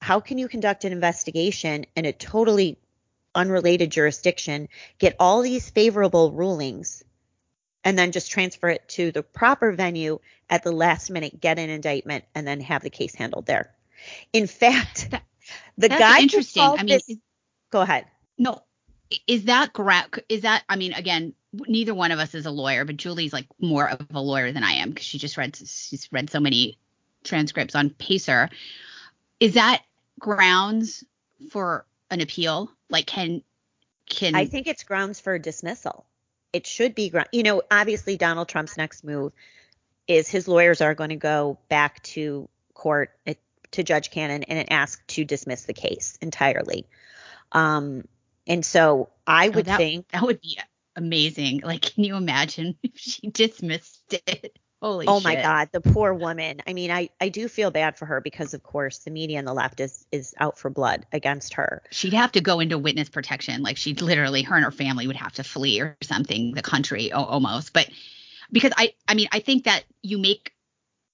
[0.00, 2.78] how can you conduct an investigation in a totally
[3.34, 7.04] unrelated jurisdiction, get all these favorable rulings,
[7.84, 11.70] and then just transfer it to the proper venue at the last minute, get an
[11.70, 13.72] indictment, and then have the case handled there?
[14.32, 15.24] In fact, That-
[15.76, 16.62] the That's guy interesting.
[16.62, 17.16] I mean, this-
[17.70, 18.06] go ahead.
[18.38, 18.62] No,
[19.26, 20.20] is that ground?
[20.28, 20.62] Is that?
[20.68, 24.06] I mean, again, neither one of us is a lawyer, but Julie's like more of
[24.14, 26.78] a lawyer than I am because she just read she's read so many
[27.24, 28.50] transcripts on Pacer.
[29.40, 29.82] Is that
[30.18, 31.04] grounds
[31.50, 32.70] for an appeal?
[32.88, 33.42] Like, can
[34.08, 36.06] can I think it's grounds for dismissal.
[36.52, 37.28] It should be ground.
[37.32, 39.32] You know, obviously Donald Trump's next move
[40.06, 43.10] is his lawyers are going to go back to court
[43.72, 46.86] to Judge Cannon and ask to dismiss the case entirely.
[47.52, 48.04] Um,
[48.46, 50.58] and so I oh, would that, think that would be
[50.96, 51.60] amazing.
[51.64, 54.58] Like, can you imagine if she dismissed it?
[54.82, 58.06] Holy oh my god the poor woman i mean i i do feel bad for
[58.06, 61.52] her because of course the media and the left is is out for blood against
[61.52, 63.62] her she'd have to go into witness protection.
[63.62, 67.12] Like she'd literally, her and her family would have to flee or something, the country
[67.12, 67.72] almost.
[67.72, 67.88] But
[68.50, 70.52] because I, I mean, I think that you make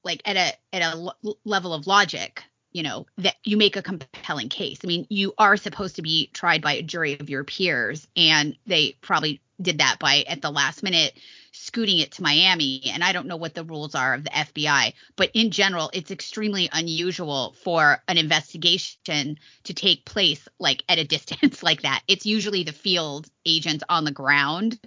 [0.06, 2.42] like at a at a l- level of logic,
[2.72, 4.78] you know, that you make a compelling case.
[4.82, 8.56] I mean, you are supposed to be tried by a jury of your peers, and
[8.66, 11.18] they probably did that by at the last minute
[11.52, 12.82] scooting it to Miami.
[12.92, 16.10] And I don't know what the rules are of the FBI, but in general, it's
[16.10, 22.02] extremely unusual for an investigation to take place like at a distance like that.
[22.06, 24.78] It's usually the field agents on the ground.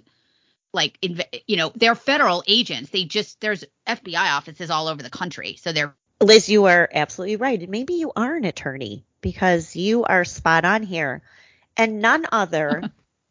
[0.72, 0.98] Like,
[1.46, 2.90] you know, they're federal agents.
[2.90, 5.56] They just, there's FBI offices all over the country.
[5.60, 7.58] So they're Liz, you are absolutely right.
[7.58, 11.22] And maybe you are an attorney because you are spot on here.
[11.78, 12.82] And none other,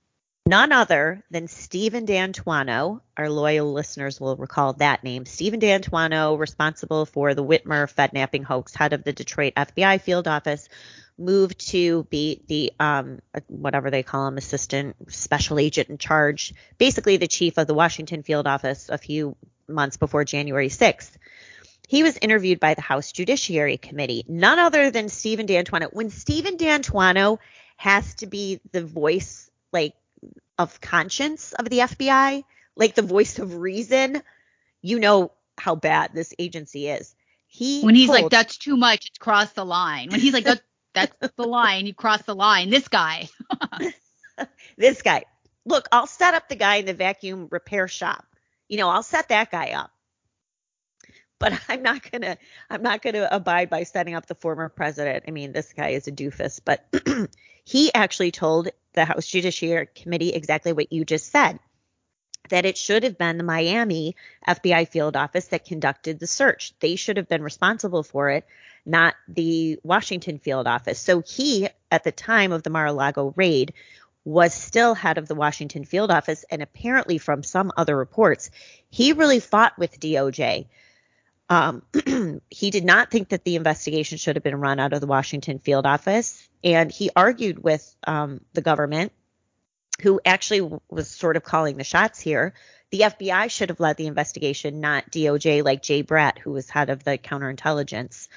[0.47, 5.27] none other than Steven D'Antuono, our loyal listeners will recall that name.
[5.27, 10.67] Steven D'Antuono, responsible for the Whitmer Fednapping hoax, head of the Detroit FBI field office,
[11.19, 17.17] moved to be the um whatever they call him assistant special agent in charge basically
[17.17, 19.35] the chief of the washington field office a few
[19.67, 21.11] months before january 6th
[21.89, 25.91] he was interviewed by the House Judiciary Committee, none other than Steven D'Antuono.
[25.91, 27.39] When Steven D'Antuono
[27.77, 29.95] has to be the voice, like,
[30.59, 32.43] of conscience of the FBI,
[32.75, 34.21] like the voice of reason,
[34.83, 37.15] you know how bad this agency is.
[37.47, 40.09] He when he's like, that's too much, it's crossed the line.
[40.11, 40.61] When he's like, that's,
[40.93, 42.69] that's the line, you cross the line.
[42.69, 43.29] This guy.
[44.77, 45.25] this guy,
[45.65, 48.25] look, I'll set up the guy in the vacuum repair shop.
[48.67, 49.91] You know, I'll set that guy up.
[51.39, 52.37] But I'm not gonna
[52.69, 55.25] I'm not gonna abide by setting up the former president.
[55.27, 56.85] I mean, this guy is a doofus, but
[57.63, 61.59] he actually told the House Judiciary Committee exactly what you just said.
[62.49, 64.15] That it should have been the Miami
[64.47, 66.73] FBI field office that conducted the search.
[66.79, 68.45] They should have been responsible for it,
[68.85, 70.99] not the Washington field office.
[70.99, 73.73] So he, at the time of the Mar-a-Lago raid,
[74.25, 76.45] was still head of the Washington field office.
[76.51, 78.51] And apparently, from some other reports,
[78.89, 80.67] he really fought with DOJ.
[81.49, 81.81] Um,
[82.49, 85.59] he did not think that the investigation should have been run out of the Washington
[85.59, 86.47] field office.
[86.63, 89.11] And he argued with um, the government,
[90.01, 92.53] who actually was sort of calling the shots here.
[92.91, 96.89] The FBI should have led the investigation, not DOJ, like Jay Bratt, who was head
[96.89, 98.27] of the counterintelligence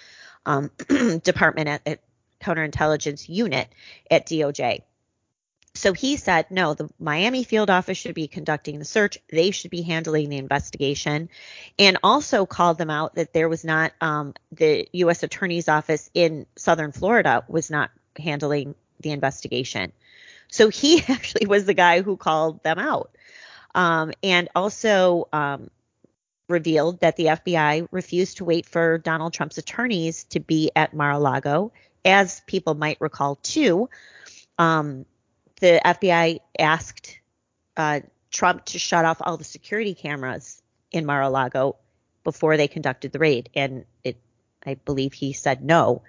[0.45, 0.71] um,
[1.23, 2.01] department at, at
[2.41, 3.69] counterintelligence unit
[4.11, 4.83] at DOJ.
[5.75, 9.19] So he said, no, the Miami field office should be conducting the search.
[9.31, 11.31] They should be handling the investigation
[11.79, 15.23] and also called them out that there was not, um, the U.S.
[15.23, 19.93] Attorney's Office in Southern Florida was not handling the investigation.
[20.53, 23.11] So he actually was the guy who called them out.
[23.75, 25.71] Um, and also um,
[26.49, 31.73] revealed that the FBI refused to wait for Donald Trump's attorneys to be at Mar-a-Lago,
[32.05, 33.89] as people might recall too.
[34.59, 35.07] Um,
[35.61, 37.19] the FBI asked
[37.77, 38.01] uh,
[38.31, 41.77] Trump to shut off all the security cameras in Mar-a-Lago
[42.25, 44.19] before they conducted the raid, and it,
[44.67, 46.03] I believe he said no.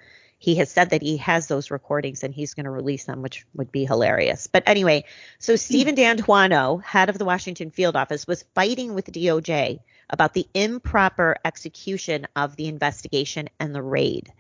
[0.43, 3.45] He has said that he has those recordings and he's going to release them, which
[3.53, 4.47] would be hilarious.
[4.47, 5.05] But anyway,
[5.39, 9.79] so Steven D'Antuono, head of the Washington field office, was fighting with DOJ
[10.09, 14.33] about the improper execution of the investigation and the raid.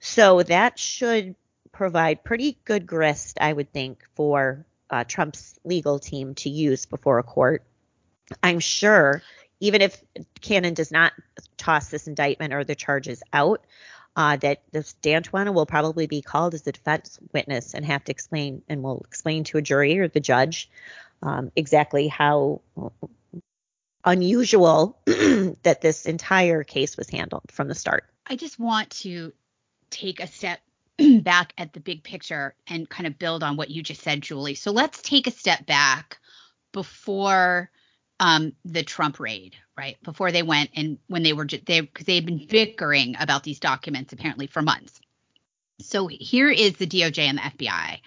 [0.00, 1.36] So that should
[1.70, 7.20] provide pretty good grist, I would think, for uh, Trump's legal team to use before
[7.20, 7.62] a court.
[8.42, 9.22] I'm sure,
[9.60, 10.02] even if
[10.40, 11.12] Cannon does not
[11.56, 13.64] toss this indictment or the charges out,
[14.16, 18.12] uh, that this D'Antuono will probably be called as the defense witness and have to
[18.12, 20.70] explain and will explain to a jury or the judge
[21.22, 22.62] um, exactly how
[24.04, 28.04] unusual that this entire case was handled from the start.
[28.26, 29.32] I just want to
[29.90, 30.60] take a step
[31.20, 34.54] back at the big picture and kind of build on what you just said, Julie.
[34.54, 36.18] So let's take a step back
[36.72, 37.70] before
[38.20, 39.96] um, the Trump raid, right?
[40.02, 43.60] Before they went and when they were they because they had been bickering about these
[43.60, 45.00] documents apparently for months.
[45.80, 48.00] So here is the DOJ and the FBI.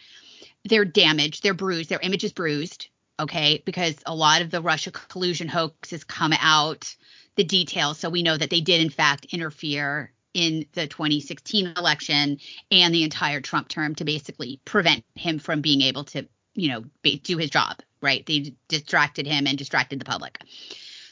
[0.66, 2.89] They're damaged, they're bruised, their image is bruised,
[3.20, 6.95] okay, because a lot of the Russia collusion hoax has come out,
[7.36, 7.99] the details.
[7.99, 12.39] So we know that they did in fact interfere in the 2016 election
[12.72, 16.28] and the entire Trump term to basically prevent him from being able to,
[16.60, 16.84] you know,
[17.24, 18.26] do his job, right?
[18.26, 20.39] They distracted him and distracted the public.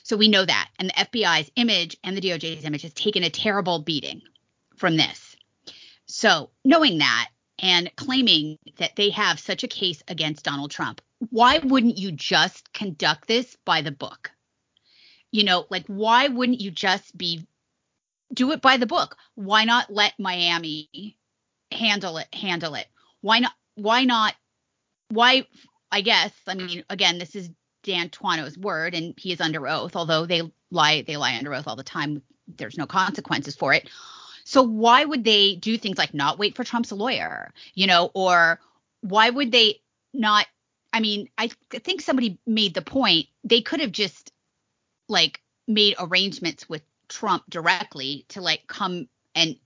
[0.04, 0.70] So we know that.
[0.80, 4.22] And the FBI's image and the DOJ's image has taken a terrible beating
[4.76, 5.36] from this.
[6.06, 7.30] So knowing that
[7.60, 12.72] and claiming that they have such a case against Donald Trump, why wouldn't you just
[12.74, 14.32] conduct this by the book?
[15.32, 17.46] You know, like why wouldn't you just be
[18.34, 19.18] do it by the book.
[19.36, 21.18] Why not let Miami
[21.72, 22.34] handle it?
[22.34, 22.88] Handle it.
[23.22, 23.54] Why not?
[23.76, 24.36] Why not?
[25.10, 25.48] Why?
[25.92, 26.32] I guess.
[26.46, 27.50] I mean, again, this is
[27.84, 29.96] D'Antuono's word, and he is under oath.
[29.96, 30.42] Although they
[30.72, 32.22] lie, they lie under oath all the time.
[32.48, 33.90] There's no consequences for it.
[34.44, 38.60] So why would they do things like not wait for Trump's lawyer, you know, or
[39.02, 39.82] why would they
[40.14, 40.46] not?
[40.94, 44.32] I mean, I think somebody made the point they could have just
[45.10, 49.58] like made arrangements with Trump directly to like come and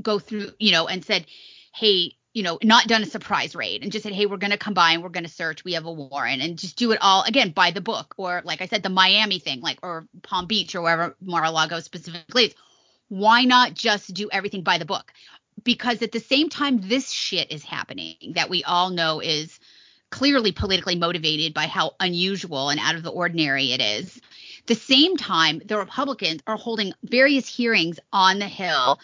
[0.00, 1.26] go through, you know, and said,
[1.74, 4.58] hey, you know, not done a surprise raid and just said, hey, we're going to
[4.58, 5.64] come by and we're going to search.
[5.64, 8.14] We have a warrant and just do it all again by the book.
[8.16, 12.46] Or like I said, the Miami thing, like, or Palm Beach or wherever Mar-a-Lago specifically
[12.46, 12.54] is.
[13.08, 15.12] Why not just do everything by the book?
[15.64, 19.58] Because at the same time, this shit is happening that we all know is
[20.10, 24.20] clearly politically motivated by how unusual and out of the ordinary it is
[24.70, 29.00] the same time, the Republicans are holding various hearings on the Hill,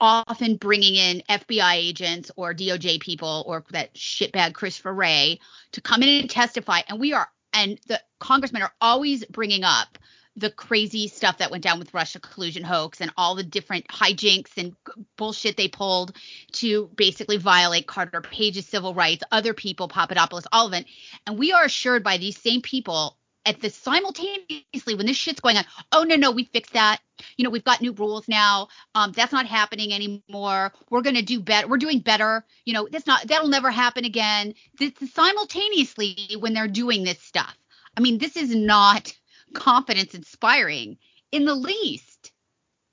[0.00, 5.40] often bringing in FBI agents or DOJ people or that shitbag Christopher Wray
[5.72, 6.80] to come in and testify.
[6.88, 9.98] And we are, and the congressmen are always bringing up
[10.36, 14.50] the crazy stuff that went down with Russia collusion hoax and all the different hijinks
[14.56, 14.76] and
[15.16, 16.16] bullshit they pulled
[16.52, 20.86] to basically violate Carter Page's civil rights, other people, Papadopoulos, all of it.
[21.26, 23.16] And we are assured by these same people
[23.46, 27.00] at the simultaneously when this shit's going on, oh no, no, we fixed that.
[27.36, 28.68] You know, we've got new rules now.
[28.94, 30.72] Um, that's not happening anymore.
[30.90, 31.66] We're gonna do better.
[31.68, 32.44] We're doing better.
[32.64, 34.54] You know, that's not that'll never happen again.
[34.78, 37.56] This simultaneously when they're doing this stuff.
[37.96, 39.12] I mean, this is not
[39.54, 40.98] confidence inspiring
[41.32, 42.32] in the least.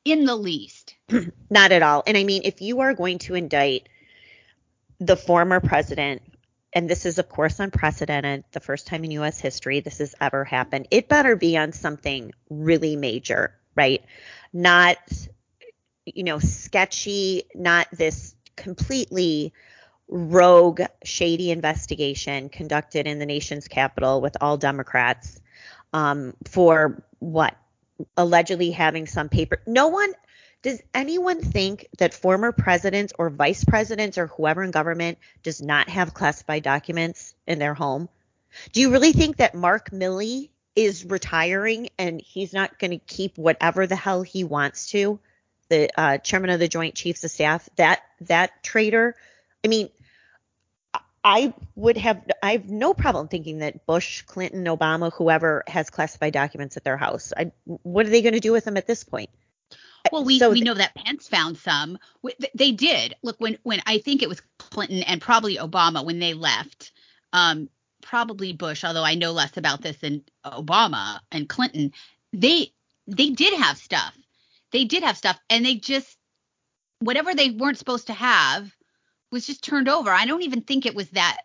[0.03, 0.95] In the least.
[1.49, 2.03] not at all.
[2.05, 3.89] And I mean, if you are going to indict
[4.99, 6.21] the former president
[6.75, 10.43] and this is of course unprecedented, the first time in US history this has ever
[10.43, 10.87] happened.
[10.91, 14.03] It better be on something really major, right?
[14.53, 14.97] Not
[16.05, 19.53] you know, sketchy, not this completely
[20.07, 25.39] rogue, shady investigation conducted in the nation's capital with all Democrats
[25.93, 27.55] um, for what?
[28.17, 29.61] Allegedly having some paper.
[29.65, 30.13] No one
[30.65, 35.89] does anyone think that former presidents or vice presidents or whoever in government does not
[35.89, 38.09] have classified documents in their home?
[38.71, 43.37] Do you really think that Mark Milley is retiring and he's not going to keep
[43.37, 45.19] whatever the hell he wants to?
[45.69, 49.15] The uh, chairman of the Joint Chiefs of Staff, that that traitor.
[49.63, 49.89] I mean,
[51.23, 56.33] I would have I have no problem thinking that Bush, Clinton, Obama, whoever has classified
[56.33, 57.33] documents at their house.
[57.37, 59.29] I, what are they going to do with them at this point?
[60.11, 61.97] Well, we, so we know that Pence found some.
[62.53, 63.15] They did.
[63.23, 66.91] Look, when when I think it was Clinton and probably Obama when they left,
[67.33, 67.69] um,
[68.01, 71.91] probably Bush, although I know less about this than Obama and Clinton,
[72.33, 72.71] they
[73.07, 74.15] they did have stuff.
[74.71, 76.17] They did have stuff, and they just
[76.99, 78.71] whatever they weren't supposed to have
[79.31, 80.09] was just turned over.
[80.09, 81.37] I don't even think it was that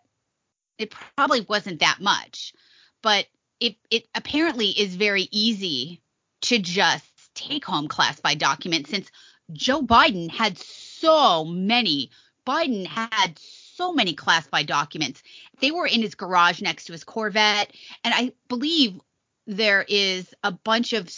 [0.77, 2.53] it probably wasn't that much,
[3.01, 3.25] but
[3.59, 6.01] it it apparently is very easy
[6.41, 7.10] to just
[7.41, 9.11] take home classified documents since
[9.53, 12.11] Joe Biden had so many.
[12.45, 15.23] Biden had so many classified documents.
[15.59, 17.71] They were in his garage next to his Corvette,
[18.03, 18.99] and I believe
[19.47, 21.09] there is a bunch of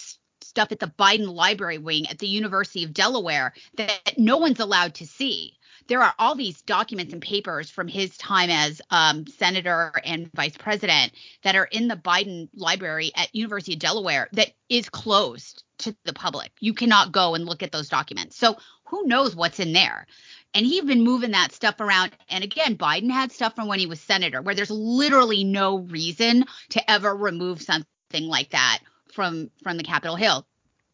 [0.42, 4.96] stuff at the Biden Library Wing at the University of Delaware that no one's allowed
[4.96, 5.58] to see.
[5.88, 10.58] There are all these documents and papers from his time as um, senator and vice
[10.58, 11.14] president
[11.44, 16.14] that are in the Biden Library at University of Delaware that is closed to the
[16.14, 16.52] public.
[16.60, 18.38] You cannot go and look at those documents.
[18.38, 20.06] So who knows what's in there?
[20.54, 22.12] And he's been moving that stuff around.
[22.30, 26.46] And again, Biden had stuff from when he was senator where there's literally no reason
[26.70, 27.88] to ever remove something
[28.28, 28.80] like that
[29.12, 30.46] from from the Capitol Hill.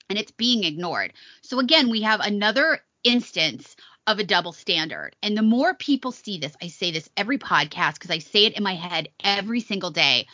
[0.09, 1.13] And it's being ignored.
[1.41, 3.75] So again, we have another instance
[4.09, 5.15] of a double standard.
[5.21, 8.57] And the more people see this, I say this every podcast because I say it
[8.57, 10.27] in my head every single day.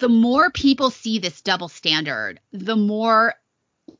[0.00, 3.34] The more people see this double standard, the more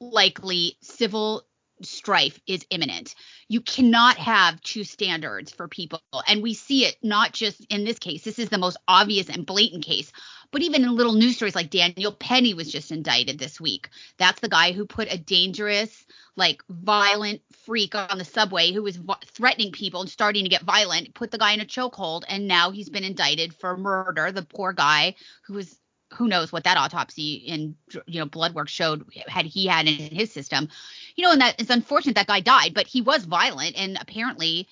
[0.01, 1.45] likely civil
[1.83, 3.15] strife is imminent.
[3.49, 6.01] You cannot have two standards for people.
[6.27, 9.47] And we see it not just in this case, this is the most obvious and
[9.47, 10.11] blatant case,
[10.55, 13.89] but even in little news stories like Daniel Penny was just indicted this week.
[14.19, 19.01] That's the guy who put a dangerous, like violent freak on the subway who was
[19.27, 22.71] threatening people and starting to get violent, put the guy in a chokehold, and now
[22.71, 24.31] he's been indicted for murder.
[24.31, 25.77] The poor guy who was
[26.13, 27.75] who knows what that autopsy and
[28.07, 30.69] you know blood work showed had he had in his system
[31.17, 34.69] you know and that it's unfortunate that guy died but he was violent and apparently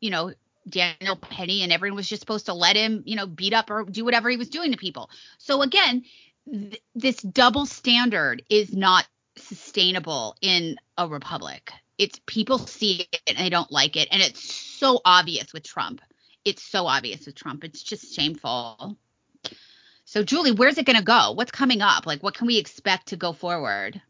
[0.00, 0.32] you know
[0.68, 3.84] daniel penny and everyone was just supposed to let him you know beat up or
[3.84, 6.04] do whatever he was doing to people so again
[6.50, 9.06] th- this double standard is not
[9.36, 14.54] sustainable in a republic it's people see it and they don't like it and it's
[14.54, 16.00] so obvious with trump
[16.44, 18.96] it's so obvious with trump it's just shameful
[20.04, 21.32] so, Julie, where's it going to go?
[21.32, 22.04] What's coming up?
[22.04, 24.02] Like, what can we expect to go forward?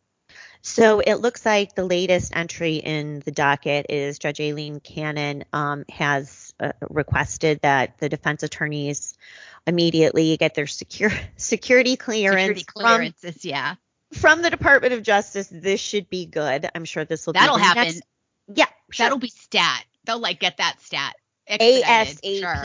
[0.62, 5.84] So it looks like the latest entry in the docket is Judge Aileen Cannon um,
[5.90, 9.14] has uh, requested that the defense attorneys
[9.66, 12.60] immediately get their secure security clearance.
[12.60, 13.74] Security clearances, from, yeah.
[14.12, 16.68] From the Department of Justice, this should be good.
[16.74, 17.32] I'm sure this will.
[17.32, 17.84] That'll happen.
[17.84, 18.02] Next,
[18.54, 19.04] yeah, sure.
[19.04, 19.84] that'll be stat.
[20.04, 21.14] They'll like get that stat.
[21.50, 22.40] ASAP.
[22.40, 22.64] Sure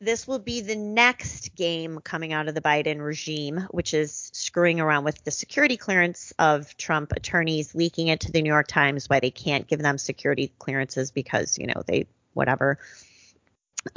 [0.00, 4.80] this will be the next game coming out of the Biden regime, which is screwing
[4.80, 9.08] around with the security clearance of Trump attorneys, leaking it to the New York Times
[9.08, 12.78] why they can't give them security clearances because, you know, they whatever.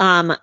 [0.00, 0.34] Um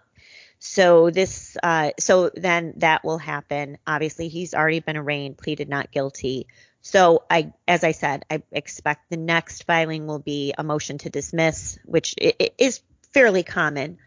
[0.59, 3.77] so this uh so then that will happen.
[3.85, 6.47] Obviously, he's already been arraigned, pleaded not guilty.
[6.81, 11.09] So I as I said, I expect the next filing will be a motion to
[11.09, 12.15] dismiss, which
[12.57, 12.81] is
[13.11, 13.97] fairly common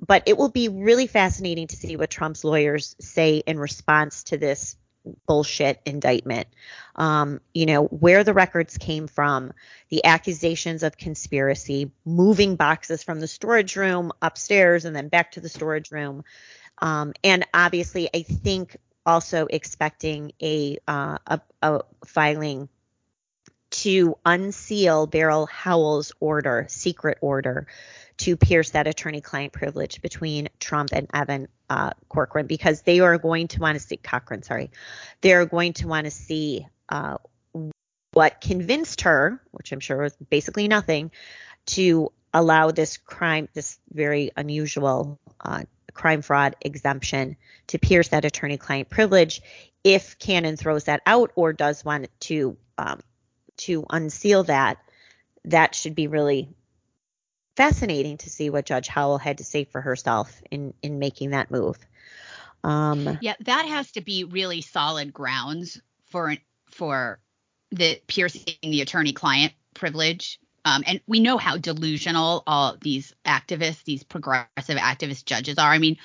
[0.00, 4.38] but it will be really fascinating to see what Trump's lawyers say in response to
[4.38, 4.76] this
[5.26, 6.48] bullshit indictment.
[6.96, 9.52] Um, you know, where the records came from,
[9.88, 15.40] the accusations of conspiracy, moving boxes from the storage room upstairs and then back to
[15.40, 16.24] the storage room.
[16.80, 18.76] Um, and obviously, I think
[19.06, 22.68] also expecting a, uh, a, a filing
[23.70, 27.66] to unseal Beryl Howell's order, secret order,
[28.18, 33.18] to pierce that attorney client privilege between Trump and Evan uh, Corcoran because they are
[33.18, 34.70] going to want to see Cochran, sorry,
[35.20, 37.18] they're going to want to see uh,
[38.12, 41.10] what convinced her, which I'm sure was basically nothing,
[41.66, 45.62] to allow this crime, this very unusual uh,
[45.94, 47.36] crime fraud exemption
[47.68, 49.42] to pierce that attorney client privilege
[49.84, 53.00] if Cannon throws that out or does want to um,
[53.56, 54.78] to unseal that,
[55.44, 56.48] that should be really
[57.58, 61.50] fascinating to see what Judge Howell had to say for herself in in making that
[61.50, 61.76] move.
[62.62, 66.36] Um, yeah, that has to be really solid grounds for
[66.70, 67.18] for
[67.72, 70.38] the piercing the attorney-client privilege.
[70.64, 75.70] Um, and we know how delusional all these activists, these progressive activist judges are.
[75.70, 75.96] I mean,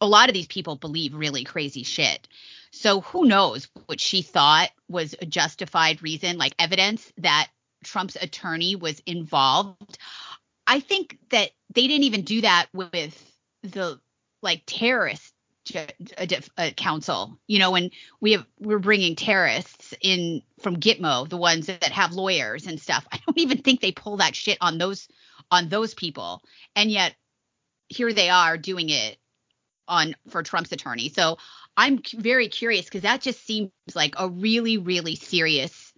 [0.00, 2.26] a lot of these people believe really crazy shit.
[2.70, 7.48] So who knows what she thought was a justified reason, like evidence that
[7.84, 9.98] Trump's attorney was involved.
[10.68, 13.98] I think that they didn't even do that with the
[14.42, 15.32] like terrorist
[16.76, 17.38] council.
[17.46, 17.90] You know, when
[18.20, 23.06] we have we're bringing terrorists in from Gitmo, the ones that have lawyers and stuff.
[23.12, 25.08] I don't even think they pull that shit on those
[25.50, 26.42] on those people,
[26.76, 27.14] and yet
[27.88, 29.16] here they are doing it
[29.88, 31.08] on for Trump's attorney.
[31.08, 31.38] So
[31.76, 35.94] I'm very curious because that just seems like a really, really serious,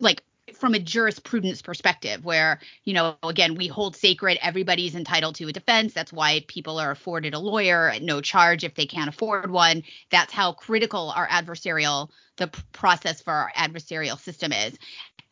[0.00, 0.24] like
[0.62, 5.52] from a jurisprudence perspective, where, you know, again, we hold sacred everybody's entitled to a
[5.52, 5.92] defense.
[5.92, 9.82] That's why people are afforded a lawyer at no charge if they can't afford one.
[10.12, 14.78] That's how critical our adversarial, the process for our adversarial system is.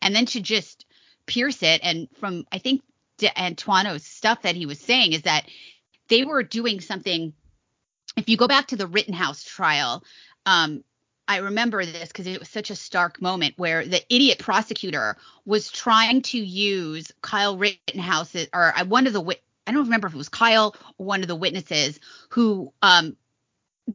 [0.01, 0.85] And then to just
[1.27, 2.81] pierce it, and from, I think,
[3.37, 5.45] Antoine's stuff that he was saying is that
[6.09, 7.31] they were doing something.
[8.17, 10.03] If you go back to the Rittenhouse trial,
[10.45, 10.83] um,
[11.31, 15.15] I remember this because it was such a stark moment where the idiot prosecutor
[15.45, 19.21] was trying to use Kyle Rittenhouse or uh, one of the
[19.65, 22.01] I don't remember if it was Kyle or one of the witnesses
[22.31, 23.15] who um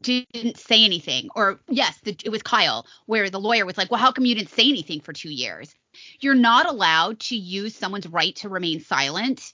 [0.01, 1.29] didn't say anything.
[1.35, 4.33] Or yes the, it was Kyle where the lawyer was like well how come you
[4.33, 5.75] didn't say anything for 2 years?
[6.19, 9.53] You're not allowed to use someone's right to remain silent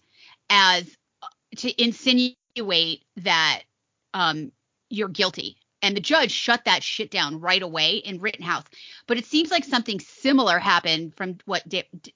[0.49, 0.89] as
[1.21, 1.27] uh,
[1.57, 3.63] to insinuate that
[4.13, 4.53] um
[4.89, 8.63] you're guilty and the judge shut that shit down right away in Rittenhouse.
[9.05, 11.63] But it seems like something similar happened from what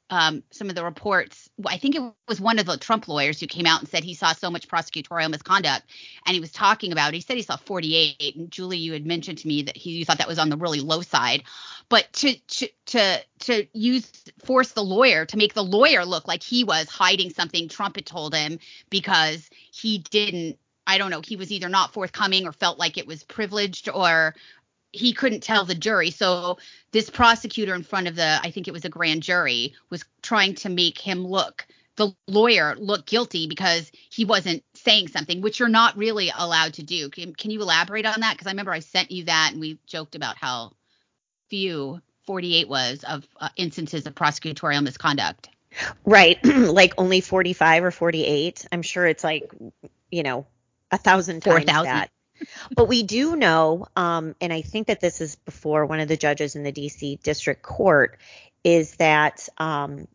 [0.09, 1.49] um, some of the reports.
[1.65, 4.13] I think it was one of the Trump lawyers who came out and said he
[4.13, 5.83] saw so much prosecutorial misconduct,
[6.25, 7.13] and he was talking about.
[7.13, 8.37] He said he saw 48.
[8.37, 10.57] And Julie, you had mentioned to me that he you thought that was on the
[10.57, 11.43] really low side,
[11.89, 14.09] but to to to to use
[14.45, 18.05] force the lawyer to make the lawyer look like he was hiding something Trump had
[18.05, 18.59] told him
[18.89, 20.57] because he didn't
[20.87, 24.33] I don't know, he was either not forthcoming or felt like it was privileged or
[24.93, 26.11] he couldn't tell the jury.
[26.11, 26.57] So
[26.91, 30.55] this prosecutor in front of the, I think it was a grand jury, was trying
[30.55, 31.67] to make him look,
[31.97, 36.83] the lawyer look guilty because he wasn't saying something, which you're not really allowed to
[36.83, 37.09] do.
[37.09, 38.33] Can, can you elaborate on that?
[38.33, 40.71] Because I remember I sent you that and we joked about how
[41.49, 45.49] few 48 was of uh, instances of prosecutorial misconduct.
[46.05, 46.43] Right.
[46.45, 48.65] like only 45 or 48.
[48.71, 49.51] I'm sure it's like,
[50.11, 50.47] you know,
[50.91, 52.11] a thousand times 4, that.
[52.75, 56.17] but we do know, um, and I think that this is before one of the
[56.17, 58.17] judges in the DC District Court,
[58.63, 60.07] is that um,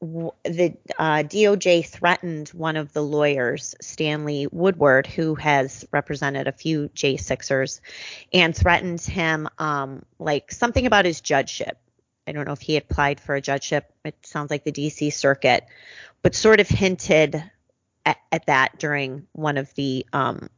[0.00, 6.52] w- the uh, DOJ threatened one of the lawyers, Stanley Woodward, who has represented a
[6.52, 7.80] few J6ers,
[8.32, 11.78] and threatened him um, like something about his judgeship.
[12.26, 13.92] I don't know if he applied for a judgeship.
[14.04, 15.64] It sounds like the DC Circuit,
[16.22, 17.42] but sort of hinted
[18.04, 20.48] at, at that during one of the um,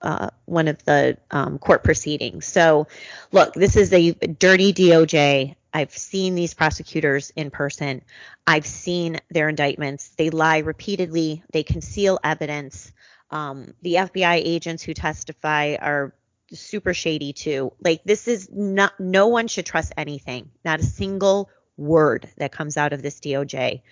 [0.00, 2.46] uh, one of the um, court proceedings.
[2.46, 2.86] So,
[3.32, 5.56] look, this is a dirty DOJ.
[5.74, 8.02] I've seen these prosecutors in person.
[8.46, 10.10] I've seen their indictments.
[10.10, 11.42] They lie repeatedly.
[11.52, 12.92] They conceal evidence.
[13.30, 16.14] Um, the FBI agents who testify are
[16.52, 17.72] super shady too.
[17.82, 18.98] Like this is not.
[18.98, 20.50] No one should trust anything.
[20.64, 23.82] Not a single word that comes out of this DOJ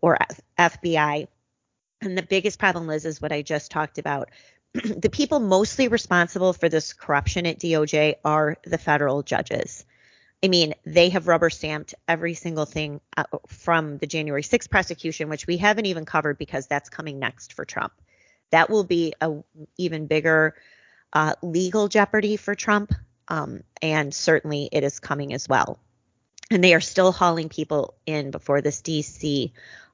[0.00, 0.40] or F-
[0.80, 1.28] FBI
[2.00, 4.30] and the biggest problem, Liz, is what I just talked about.
[4.74, 9.84] the people mostly responsible for this corruption at DOJ are the federal judges.
[10.42, 15.28] I mean, they have rubber stamped every single thing uh, from the January 6th prosecution,
[15.28, 17.92] which we haven't even covered because that's coming next for Trump.
[18.50, 19.42] That will be a
[19.76, 20.54] even bigger
[21.12, 22.94] uh, legal jeopardy for Trump,
[23.26, 25.78] um, and certainly it is coming as well.
[26.50, 29.52] And they are still hauling people in before this DC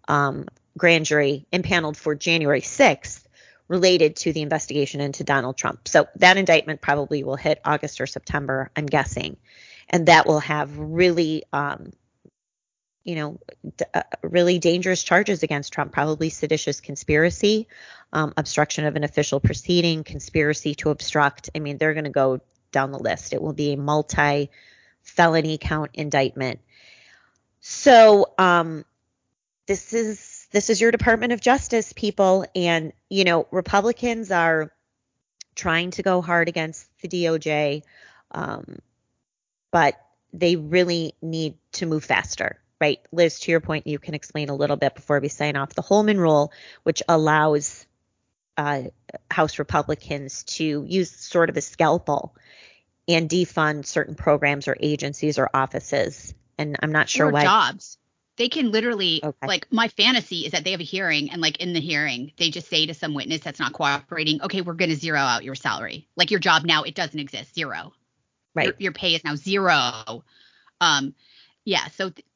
[0.09, 0.47] um,
[0.77, 3.25] grand jury impaneled for January 6th
[3.69, 5.89] related to the investigation into Donald Trump.
[5.89, 9.37] So that indictment probably will hit August or September, I'm guessing.
[9.89, 11.93] And that will have really, um,
[13.05, 13.39] you know,
[13.77, 17.69] d- uh, really dangerous charges against Trump, probably seditious conspiracy,
[18.13, 21.51] um, obstruction of an official proceeding, conspiracy to obstruct.
[21.55, 22.41] I mean, they're going to go
[22.73, 23.33] down the list.
[23.33, 24.51] It will be a multi
[25.03, 26.61] felony count indictment.
[27.61, 28.85] So, um,
[29.67, 32.47] this is this is your Department of Justice, people.
[32.55, 34.71] And, you know, Republicans are
[35.57, 37.83] trying to go hard against the DOJ,
[38.31, 38.79] um,
[39.73, 40.01] but
[40.33, 43.01] they really need to move faster, right?
[43.11, 45.83] Liz, to your point, you can explain a little bit before we sign off the
[45.83, 46.53] Holman Rule,
[46.85, 47.85] which allows
[48.57, 48.83] uh,
[49.29, 52.37] House Republicans to use sort of a scalpel
[53.09, 56.33] and defund certain programs or agencies or offices.
[56.57, 57.43] And I'm not sure or why.
[57.43, 57.99] Jobs
[58.37, 59.47] they can literally okay.
[59.47, 62.51] like my fantasy is that they have a hearing and like in the hearing they
[62.51, 65.55] just say to some witness that's not cooperating okay we're going to zero out your
[65.55, 66.09] salary.
[66.17, 67.93] Like your job now it doesn't exist zero.
[68.55, 68.67] Right.
[68.67, 70.25] your, your pay is now zero.
[70.81, 71.15] Um
[71.65, 72.27] yeah so th-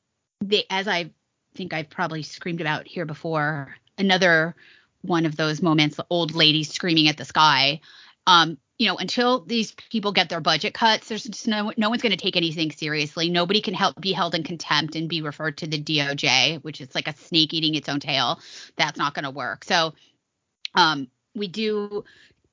[0.40, 1.10] they as i
[1.54, 4.54] think i've probably screamed about here before another
[5.02, 7.80] one of those moments the old lady screaming at the sky
[8.26, 12.02] um you know, until these people get their budget cuts, there's just no no one's
[12.02, 13.28] going to take anything seriously.
[13.28, 16.94] Nobody can help be held in contempt and be referred to the DOJ, which is
[16.94, 18.40] like a snake eating its own tail.
[18.76, 19.64] That's not going to work.
[19.64, 19.94] So,
[20.74, 22.04] um, we do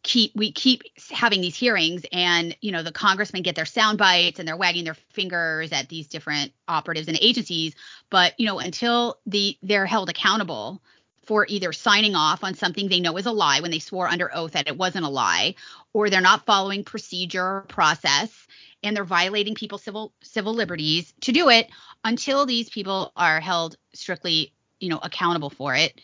[0.05, 4.37] keep we keep having these hearings and you know the congressmen get their sound bites
[4.37, 7.73] and they're wagging their fingers at these different operatives and agencies
[8.11, 10.79] but you know until the they're held accountable
[11.25, 14.33] for either signing off on something they know is a lie when they swore under
[14.35, 15.55] oath that it wasn't a lie
[15.93, 18.47] or they're not following procedure or process
[18.83, 21.69] and they're violating people's civil civil liberties to do it
[22.03, 25.99] until these people are held strictly you know accountable for it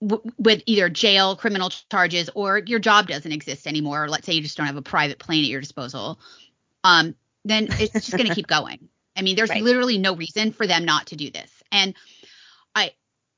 [0.00, 4.04] w- with either jail, criminal charges, or your job doesn't exist anymore.
[4.04, 6.18] Or let's say you just don't have a private plane at your disposal.
[6.84, 8.88] Um, then it's just going to keep going.
[9.16, 9.62] I mean, there's Right.
[9.62, 11.50] literally no reason for them not to do this.
[11.72, 11.94] And
[12.74, 12.92] I,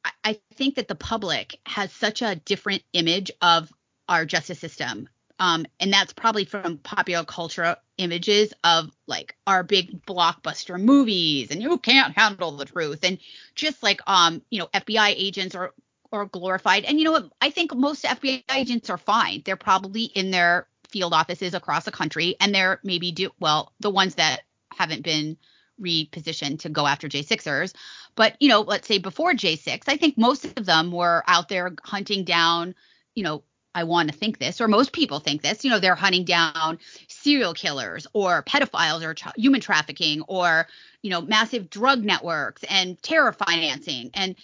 [0.04, 3.72] I- think that the public has such a different image of
[4.08, 5.08] our justice system.
[5.38, 11.60] Um, and that's probably from popular culture images of like our big blockbuster movies and
[11.62, 13.18] you can't handle the truth and
[13.54, 15.72] just like um you know FBI agents or
[16.10, 16.84] or glorified.
[16.84, 17.30] And you know what?
[17.40, 19.42] I think most FBI agents are fine.
[19.44, 23.90] They're probably in their field offices across the country and they're maybe do well the
[23.90, 24.42] ones that
[24.76, 25.38] haven't been
[25.82, 27.74] repositioned to go after J6ers
[28.14, 31.74] but you know let's say before J6 I think most of them were out there
[31.84, 32.74] hunting down
[33.14, 33.42] you know
[33.74, 36.78] I want to think this, or most people think this, you know, they're hunting down
[37.08, 40.66] serial killers or pedophiles or human trafficking or,
[41.02, 44.10] you know, massive drug networks and terror financing.
[44.14, 44.36] And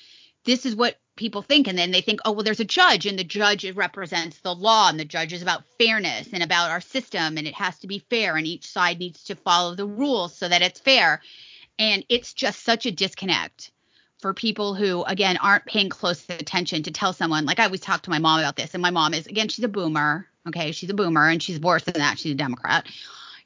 [0.44, 1.68] this is what people think.
[1.68, 4.88] And then they think, oh, well, there's a judge and the judge represents the law
[4.88, 7.98] and the judge is about fairness and about our system and it has to be
[7.98, 11.20] fair and each side needs to follow the rules so that it's fair.
[11.78, 13.70] And it's just such a disconnect
[14.20, 18.02] for people who again aren't paying close attention to tell someone like I always talk
[18.02, 20.90] to my mom about this and my mom is again she's a boomer okay she's
[20.90, 22.86] a boomer and she's worse than that she's a democrat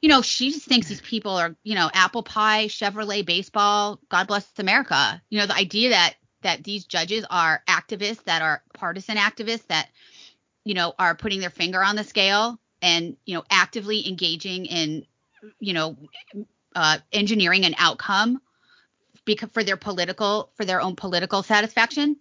[0.01, 4.27] you know she just thinks these people are you know apple pie chevrolet baseball god
[4.27, 9.17] bless america you know the idea that that these judges are activists that are partisan
[9.17, 9.89] activists that
[10.63, 15.05] you know are putting their finger on the scale and you know actively engaging in
[15.59, 15.97] you know
[16.75, 18.41] uh, engineering an outcome
[19.25, 22.17] because for their political for their own political satisfaction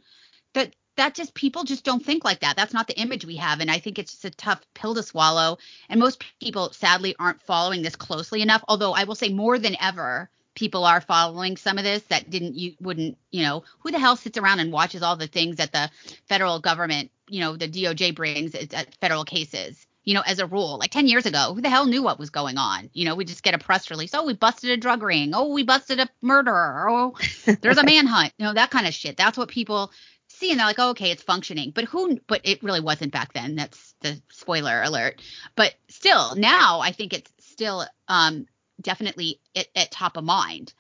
[0.55, 2.55] that that just people just don't think like that.
[2.55, 3.61] That's not the image we have.
[3.61, 5.59] And i think it's just a tough pill to swallow.
[5.89, 9.77] And most people sadly aren't following this closely enough although i will say more than
[9.81, 13.99] ever people are following some of this that didn't you wouldn't you know who the
[13.99, 15.91] hell sits around and watches all the things that the
[16.27, 20.79] federal government you know the doj brings at federal cases you know as a rule.
[20.79, 22.91] Like 10 years ago who the hell knew what was going on?
[22.93, 25.33] You know we just get a press release oh we busted a drug ring.
[25.35, 26.89] Oh we busted a murderer.
[26.91, 27.15] Oh
[27.61, 28.33] there's a manhunt.
[28.39, 29.17] You know that kind of shit.
[29.17, 29.91] That's what people
[30.29, 31.73] see and they're like oh, okay it's functioning.
[31.75, 33.55] But who but it really wasn't back then.
[33.55, 35.21] That's the spoiler alert.
[35.57, 38.47] But still now i think it's still um
[38.83, 40.75] definitely at, at top of mind.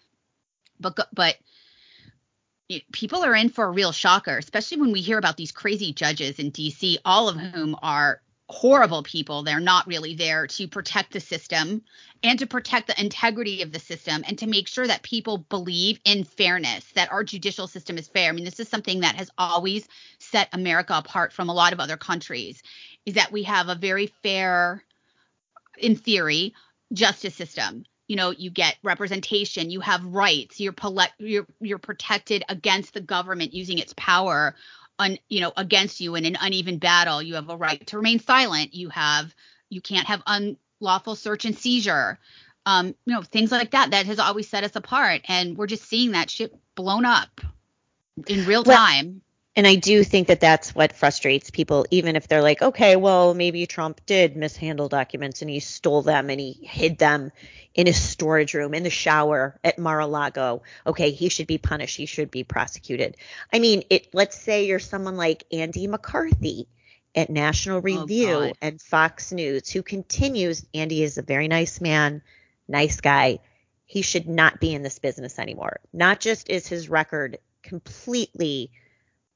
[0.81, 1.37] But but
[2.93, 6.39] people are in for a real shocker especially when we hear about these crazy judges
[6.39, 8.23] in dc all of whom are
[8.53, 9.43] horrible people.
[9.43, 11.83] They're not really there to protect the system
[12.23, 15.99] and to protect the integrity of the system and to make sure that people believe
[16.05, 18.29] in fairness that our judicial system is fair.
[18.29, 19.89] I mean this is something that has always
[20.19, 22.63] set america apart from a lot of other countries
[23.07, 24.85] is that we have a very fair
[25.79, 26.55] in theory
[26.93, 30.75] justice system you know you get representation you have rights you're
[31.19, 34.55] you're you're protected against the government using its power
[34.99, 37.23] on you know against you in an uneven battle.
[37.23, 38.75] You have a right to remain silent.
[38.75, 39.35] You have
[39.69, 42.19] you can't have unlawful search and seizure.
[42.67, 45.85] Um you know things like that that has always set us apart and we're just
[45.85, 47.41] seeing that shit blown up
[48.27, 49.23] in real time
[49.55, 53.35] And I do think that that's what frustrates people, even if they're like, okay, well,
[53.35, 57.33] maybe Trump did mishandle documents and he stole them and he hid them
[57.75, 60.63] in his storage room in the shower at Mar-a-Lago.
[60.87, 61.99] Okay, he should be punished.
[61.99, 63.17] He should be prosecuted.
[63.53, 64.09] I mean, it.
[64.15, 66.67] Let's say you're someone like Andy McCarthy
[67.15, 68.53] at National oh, Review God.
[68.63, 70.65] and Fox News, who continues.
[70.73, 72.23] Andy is a very nice man,
[72.69, 73.41] nice guy.
[73.85, 75.81] He should not be in this business anymore.
[75.93, 78.71] Not just is his record completely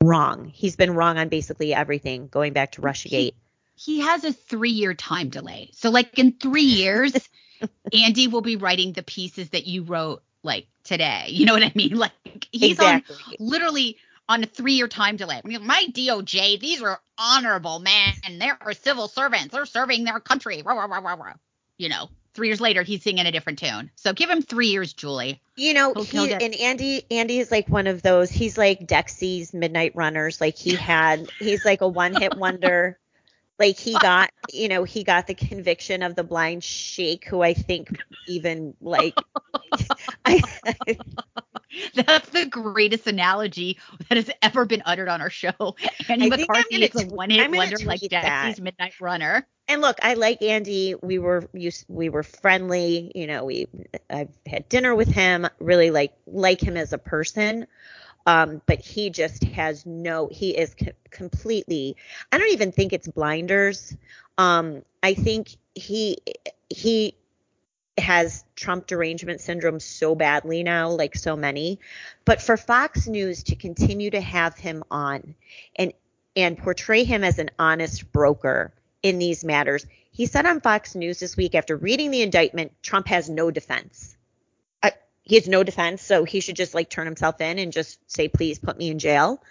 [0.03, 0.47] wrong.
[0.47, 3.34] He's been wrong on basically everything, going back to Russiagate.
[3.76, 5.70] he has a three year time delay.
[5.72, 7.28] So like in three years,
[7.92, 11.26] Andy will be writing the pieces that you wrote like today.
[11.28, 11.97] You know what I mean?
[11.97, 13.16] Like he's exactly.
[13.16, 13.97] on literally
[14.28, 15.40] on a three year time delay.
[15.44, 18.38] I mean, my DOJ, these are honorable men.
[18.38, 19.49] They're civil servants.
[19.49, 20.62] They're serving their country.
[20.62, 21.34] Rah, rah, rah.
[21.78, 23.91] You know, three years later, he's singing a different tune.
[23.97, 25.43] So give him three years, Julie.
[25.57, 28.30] You know, He'll- he and Andy Andy is like one of those.
[28.30, 30.41] He's like Dexy's Midnight Runners.
[30.41, 32.99] Like he had, he's like a one hit wonder.
[33.59, 37.43] Like he uh, got, you know, he got the conviction of the blind sheik, who
[37.43, 39.15] I think even like,
[40.25, 40.43] I,
[41.95, 43.79] That's the greatest analogy
[44.09, 45.53] that has ever been uttered on our show.
[46.09, 48.61] Andy I McCarthy is a one-hit wonder like Jesse's.
[48.61, 49.47] Midnight Runner.
[49.69, 50.95] and look, I like Andy.
[51.03, 53.13] We were used, we were friendly.
[53.15, 53.67] You know, we
[54.09, 55.47] I've had dinner with him.
[55.59, 57.67] Really like like him as a person.
[58.27, 60.29] Um, but he just has no.
[60.31, 61.97] He is co- completely.
[62.33, 63.97] I don't even think it's blinders.
[64.37, 66.18] Um, I think he
[66.68, 67.14] he
[67.99, 71.81] has Trump derangement syndrome so badly now, like so many.
[72.24, 75.35] But for Fox News to continue to have him on
[75.77, 75.93] and
[76.35, 79.87] and portray him as an honest broker in these matters.
[80.11, 84.16] He said on Fox News this week after reading the indictment, Trump has no defense.
[85.27, 88.29] He has no defense, so he should just like turn himself in and just say,
[88.29, 89.43] please put me in jail.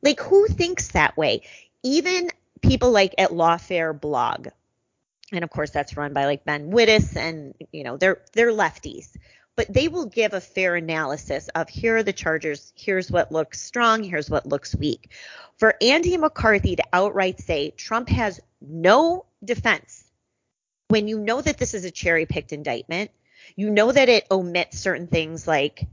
[0.00, 1.42] Like, who thinks that way?
[1.82, 2.30] Even
[2.62, 4.48] people like at Lawfare Blog,
[5.32, 9.16] and of course that's run by like Ben Wittes, and you know they're they're lefties,
[9.56, 13.60] but they will give a fair analysis of here are the charges, here's what looks
[13.60, 15.10] strong, here's what looks weak.
[15.58, 20.04] For Andy McCarthy to outright say Trump has no defense
[20.88, 23.10] when you know that this is a cherry picked indictment,
[23.56, 25.86] you know that it omits certain things like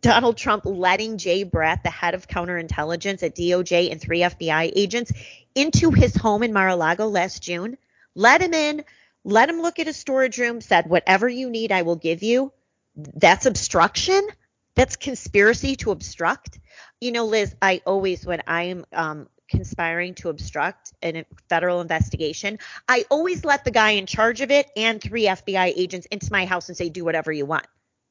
[0.00, 5.12] Donald Trump letting Jay Bratt, the head of counterintelligence at DOJ and three FBI agents,
[5.54, 7.76] into his home in Mar-a-Lago last June,
[8.14, 8.84] let him in,
[9.24, 12.52] let him look at his storage room, said, whatever you need, I will give you.
[12.94, 14.26] That's obstruction.
[14.74, 16.58] That's conspiracy to obstruct.
[17.00, 23.04] You know, Liz, I always, when I'm um, conspiring to obstruct a federal investigation, I
[23.10, 26.68] always let the guy in charge of it and three FBI agents into my house
[26.68, 27.66] and say, do whatever you want.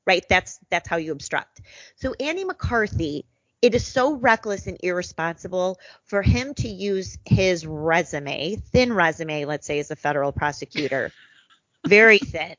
[0.08, 0.26] Right?
[0.30, 1.62] That's that's how you obstruct.
[1.96, 3.26] So Andy McCarthy,
[3.62, 9.66] it is so reckless and irresponsible for him to use his resume, thin resume, let's
[9.66, 11.12] say, as a federal prosecutor,
[11.88, 12.56] very thin.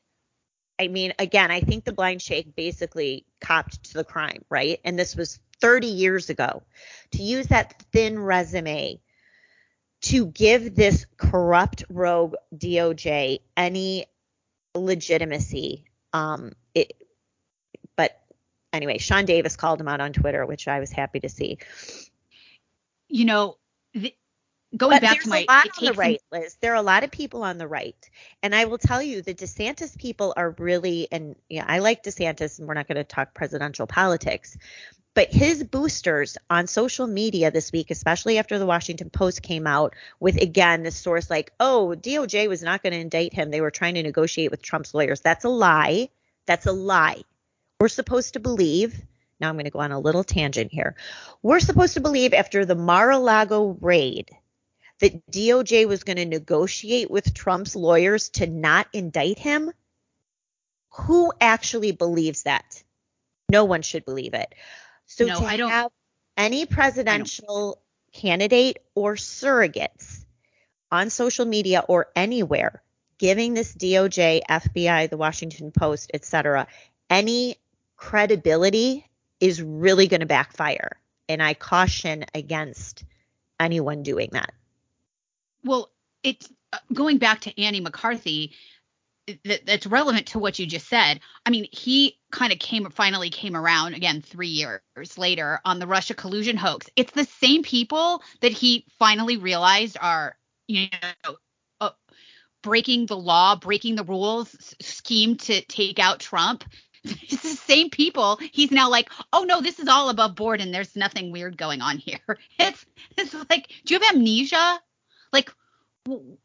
[0.79, 4.79] I mean, again, I think the blind sheik basically copped to the crime, right?
[4.83, 6.63] And this was 30 years ago.
[7.11, 8.99] To use that thin resume
[10.01, 14.05] to give this corrupt rogue DOJ any
[14.75, 16.93] legitimacy, um, it,
[17.95, 18.19] but
[18.71, 21.57] anyway, Sean Davis called him out on Twitter, which I was happy to see.
[23.09, 23.57] You know,
[23.93, 24.13] the,
[24.75, 26.57] going But back to my a lot on the right, Liz.
[26.59, 28.09] There are a lot of people on the right,
[28.43, 32.59] and I will tell you, the DeSantis people are really, and yeah, I like DeSantis,
[32.59, 34.57] and we're not going to talk presidential politics,
[35.13, 39.95] but his boosters on social media this week, especially after the Washington Post came out
[40.19, 43.71] with again this source like, oh, DOJ was not going to indict him; they were
[43.71, 45.21] trying to negotiate with Trump's lawyers.
[45.21, 46.09] That's a lie.
[46.45, 47.21] That's a lie.
[47.79, 49.01] We're supposed to believe.
[49.39, 50.95] Now I'm going to go on a little tangent here.
[51.43, 54.31] We're supposed to believe after the Mar-a-Lago raid
[54.99, 59.71] that DOJ was going to negotiate with Trump's lawyers to not indict him?
[60.91, 62.83] Who actually believes that?
[63.49, 64.53] No one should believe it.
[65.05, 65.91] So No, to I don't- have
[66.35, 67.81] any presidential
[68.13, 70.25] candidate or surrogates
[70.91, 72.81] on social media or anywhere
[73.17, 76.67] giving this DOJ, FBI, the Washington Post, etc.,
[77.09, 77.55] any
[77.95, 79.05] credibility
[79.39, 80.99] is really going to backfire.
[81.29, 83.03] And I caution against
[83.59, 84.53] anyone doing that.
[85.63, 85.91] Well,
[86.23, 88.53] it's uh, going back to Andy McCarthy.
[89.43, 91.19] That, that's relevant to what you just said.
[91.45, 95.87] I mean, he kind of came finally came around again three years later on the
[95.87, 96.89] Russia collusion hoax.
[96.95, 100.37] It's the same people that he finally realized are,
[100.67, 100.87] you
[101.25, 101.35] know,
[101.81, 101.89] uh,
[102.63, 106.63] breaking the law, breaking the rules, scheme to take out Trump.
[107.03, 108.37] It's the same people.
[108.51, 111.81] He's now like, oh no, this is all above board and there's nothing weird going
[111.81, 112.19] on here.
[112.59, 112.85] It's
[113.17, 114.81] it's like, do you have amnesia?
[115.33, 115.53] Like,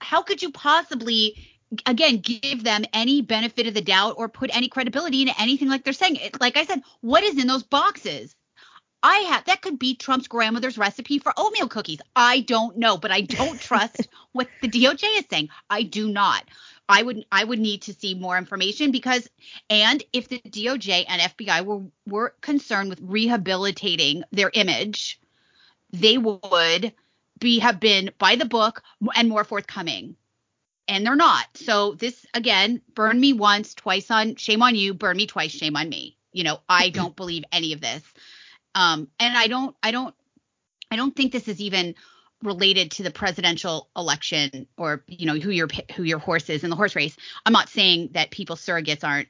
[0.01, 1.49] how could you possibly
[1.87, 5.85] again give them any benefit of the doubt or put any credibility into anything like
[5.85, 6.17] they're saying?
[6.17, 8.35] It, like I said, what is in those boxes?
[9.03, 12.01] I have that could be Trump's grandmother's recipe for oatmeal cookies.
[12.15, 15.49] I don't know, but I don't trust what the DOJ is saying.
[15.69, 16.45] I do not.
[16.89, 19.29] I would I would need to see more information because
[19.71, 25.21] and if the DOJ and FBI were were concerned with rehabilitating their image,
[25.93, 26.93] they would
[27.43, 28.83] be have been by the book
[29.17, 30.17] and more forthcoming.
[30.89, 31.47] And they're not.
[31.55, 35.77] So this again, burn me once, twice on shame on you, burn me twice, shame
[35.77, 36.17] on me.
[36.33, 38.03] You know, I don't believe any of this.
[38.75, 40.15] Um and I don't I don't
[40.91, 41.95] I don't think this is even
[42.43, 46.71] related to the presidential election or you know who your who your horse is in
[46.71, 47.17] the horse race.
[47.45, 49.29] I'm not saying that people surrogates aren't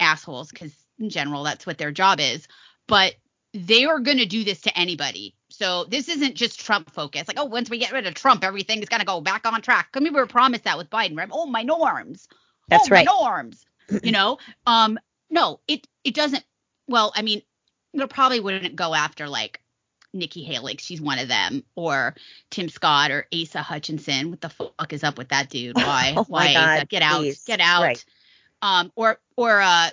[0.00, 2.46] assholes because in general that's what their job is,
[2.86, 3.14] but
[3.54, 5.34] they are going to do this to anybody.
[5.56, 7.28] So this isn't just Trump focused.
[7.28, 9.88] Like, oh, once we get rid of Trump, everything is gonna go back on track.
[9.94, 11.28] I mean, we were promised that with Biden, right?
[11.30, 12.28] Oh, my norms.
[12.68, 13.06] That's oh, right.
[13.06, 13.64] My norms.
[14.02, 14.98] you know, um,
[15.30, 16.44] no, it it doesn't.
[16.88, 17.42] Well, I mean,
[17.92, 19.60] it probably wouldn't go after like
[20.12, 20.76] Nikki Haley.
[20.78, 22.14] She's one of them, or
[22.50, 24.30] Tim Scott or Asa Hutchinson.
[24.30, 25.76] What the fuck is up with that dude?
[25.76, 26.14] Why?
[26.16, 26.52] Oh Why?
[26.52, 26.86] God, Asa?
[26.86, 27.18] Get out!
[27.18, 27.44] please.
[27.44, 27.82] Get out!
[27.82, 28.04] Right.
[28.64, 29.90] Um, or or uh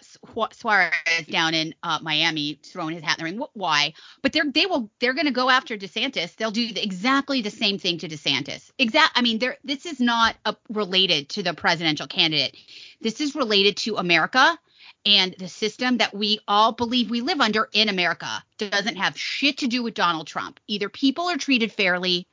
[0.54, 3.46] Suarez down in uh, Miami throwing his hat in the ring.
[3.54, 3.94] Why?
[4.22, 6.38] But they're they will they're going to go after DeSantis.
[6.38, 8.72] They'll do the, exactly the same thing to DeSantis.
[8.80, 9.12] Exact.
[9.16, 12.56] I mean, they're this is not uh related to the presidential candidate.
[13.02, 14.58] This is related to America
[15.06, 18.42] and the system that we all believe we live under in America.
[18.58, 20.62] Doesn't have shit to do with Donald Trump.
[20.68, 22.26] Either people are treated fairly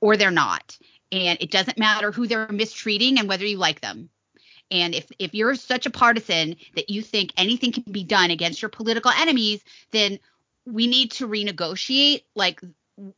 [0.00, 0.76] or they're not.
[1.12, 4.10] And it doesn't matter who they're mistreating and whether you like them.
[4.70, 8.62] And if if you're such a partisan that you think anything can be done against
[8.62, 9.62] your political enemies,
[9.92, 10.18] then
[10.64, 12.60] we need to renegotiate like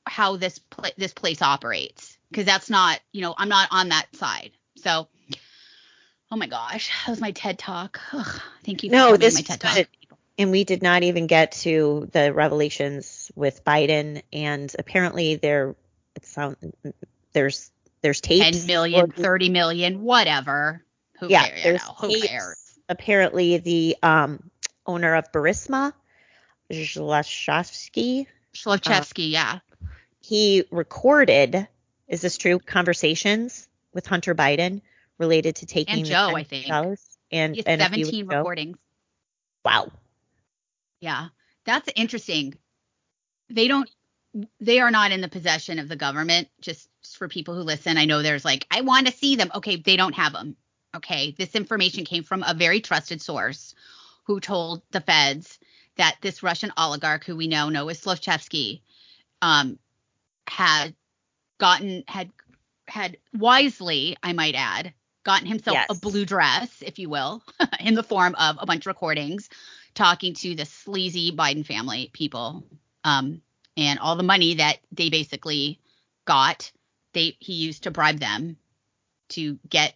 [0.07, 4.15] how this pla- this place operates because that's not, you know, I'm not on that
[4.17, 4.51] side.
[4.77, 5.09] So,
[6.31, 8.01] oh my gosh, that was my TED talk.
[8.13, 9.75] Ugh, thank you No, this my TED talk.
[9.75, 9.89] good.
[10.37, 15.75] And we did not even get to the revelations with Biden, and apparently there,
[16.15, 16.57] it sound
[17.33, 17.73] there's
[18.03, 18.59] there's tapes.
[18.61, 20.85] 10 million, floating- 30 million, whatever.
[21.21, 21.63] Who Yeah, cares?
[21.63, 22.27] There's who tapes.
[22.27, 22.57] cares?
[22.89, 24.51] Apparently, the um
[24.87, 25.93] owner of Burisma,
[26.73, 29.59] Zlashevsky, Slavchevsky, yeah.
[30.21, 31.69] he recorded.
[32.09, 32.59] Is this true?
[32.59, 34.81] Conversations with Hunter Biden
[35.19, 36.69] related to taking And Joe, $10 I think.
[37.31, 38.79] And, and 17 weeks ago- recordings.
[39.65, 39.91] Wow.
[41.01, 41.29] Yeah,
[41.65, 42.55] that's interesting.
[43.51, 43.89] They don't.
[44.61, 46.49] They are not in the possession of the government.
[46.61, 49.51] Just for people who listen, I know there's like, I want to see them.
[49.55, 50.57] Okay, they don't have them.
[50.99, 53.77] Okay, this information came from a very trusted source
[54.25, 55.61] who told the feds
[55.97, 58.81] that this Russian oligarch, who we now know is Slavchevsky,
[59.41, 59.79] um,
[60.49, 60.97] had
[61.59, 62.33] gotten had
[62.89, 64.93] had wisely, I might add,
[65.23, 67.45] gotten himself a blue dress, if you will,
[67.81, 69.49] in the form of a bunch of recordings
[69.95, 72.65] talking to the sleazy Biden family people,
[73.05, 73.41] um,
[73.77, 75.79] and all the money that they basically
[76.25, 76.73] got,
[77.13, 78.57] they he used to bribe them
[79.29, 79.95] to get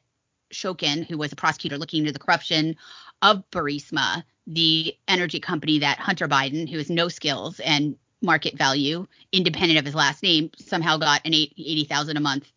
[0.52, 2.76] Shokin, who was a prosecutor looking into the corruption
[3.20, 9.06] of Burisma, the energy company that Hunter Biden, who has no skills and market value,
[9.32, 12.50] independent of his last name, somehow got an eight, 80,000 a month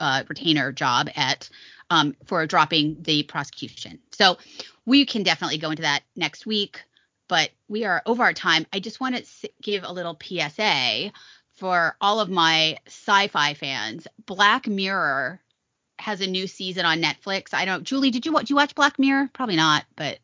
[0.00, 1.48] uh, retainer job at
[1.90, 3.98] um, for dropping the prosecution.
[4.12, 4.38] So
[4.86, 6.82] we can definitely go into that next week,
[7.28, 8.66] but we are over our time.
[8.72, 11.12] I just want to give a little PSA
[11.56, 14.08] for all of my sci-fi fans.
[14.26, 15.40] Black Mirror
[16.02, 17.54] has a new season on Netflix.
[17.54, 17.84] I don't.
[17.84, 18.50] Julie, did you watch?
[18.50, 19.30] You watch Black Mirror?
[19.32, 20.18] Probably not, but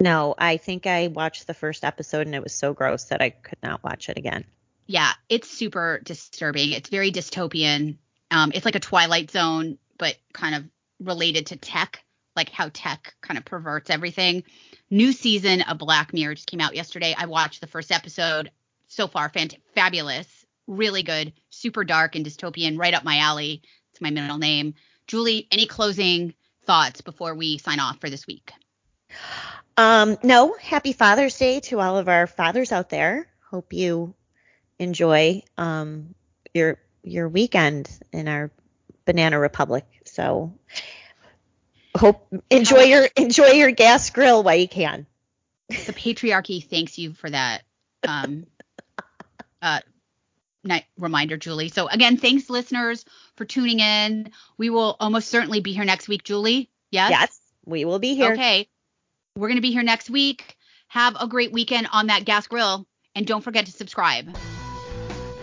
[0.00, 3.30] No, I think I watched the first episode and it was so gross that I
[3.30, 4.44] could not watch it again.
[4.86, 6.72] yeah, it's super disturbing.
[6.72, 7.96] It's very dystopian.
[8.30, 10.64] Um, it's like a Twilight Zone, but kind of
[11.00, 12.02] related to tech,
[12.34, 14.42] like how tech kind of perverts everything.
[14.90, 17.14] New season of Black Mirror just came out yesterday.
[17.16, 18.50] I watched the first episode.
[18.88, 20.26] So far, fant- fabulous,
[20.66, 23.62] really good, super dark and dystopian, right up my alley.
[23.92, 24.74] It's my middle name.
[25.06, 26.34] Julie, any closing
[26.64, 28.52] thoughts before we sign off for this week?
[29.76, 33.26] Um, no, happy Father's Day to all of our fathers out there.
[33.50, 34.14] Hope you
[34.78, 36.14] enjoy um
[36.54, 38.50] your your weekend in our
[39.04, 39.84] banana republic.
[40.04, 40.54] So
[41.96, 45.06] hope enjoy your enjoy your gas grill while you can.
[45.68, 47.62] the patriarchy thanks you for that
[48.06, 48.46] um
[49.62, 49.80] uh
[50.64, 51.68] night reminder julie.
[51.68, 53.04] So again thanks listeners
[53.36, 54.30] for tuning in.
[54.58, 56.70] We will almost certainly be here next week julie.
[56.90, 57.10] Yes?
[57.10, 58.32] Yes, we will be here.
[58.32, 58.68] okay.
[59.36, 60.56] We're going to be here next week.
[60.88, 64.36] Have a great weekend on that gas grill and don't forget to subscribe.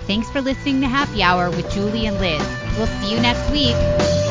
[0.01, 2.41] Thanks for listening to happy hour with julie and liz.
[2.78, 4.29] We'll see you next week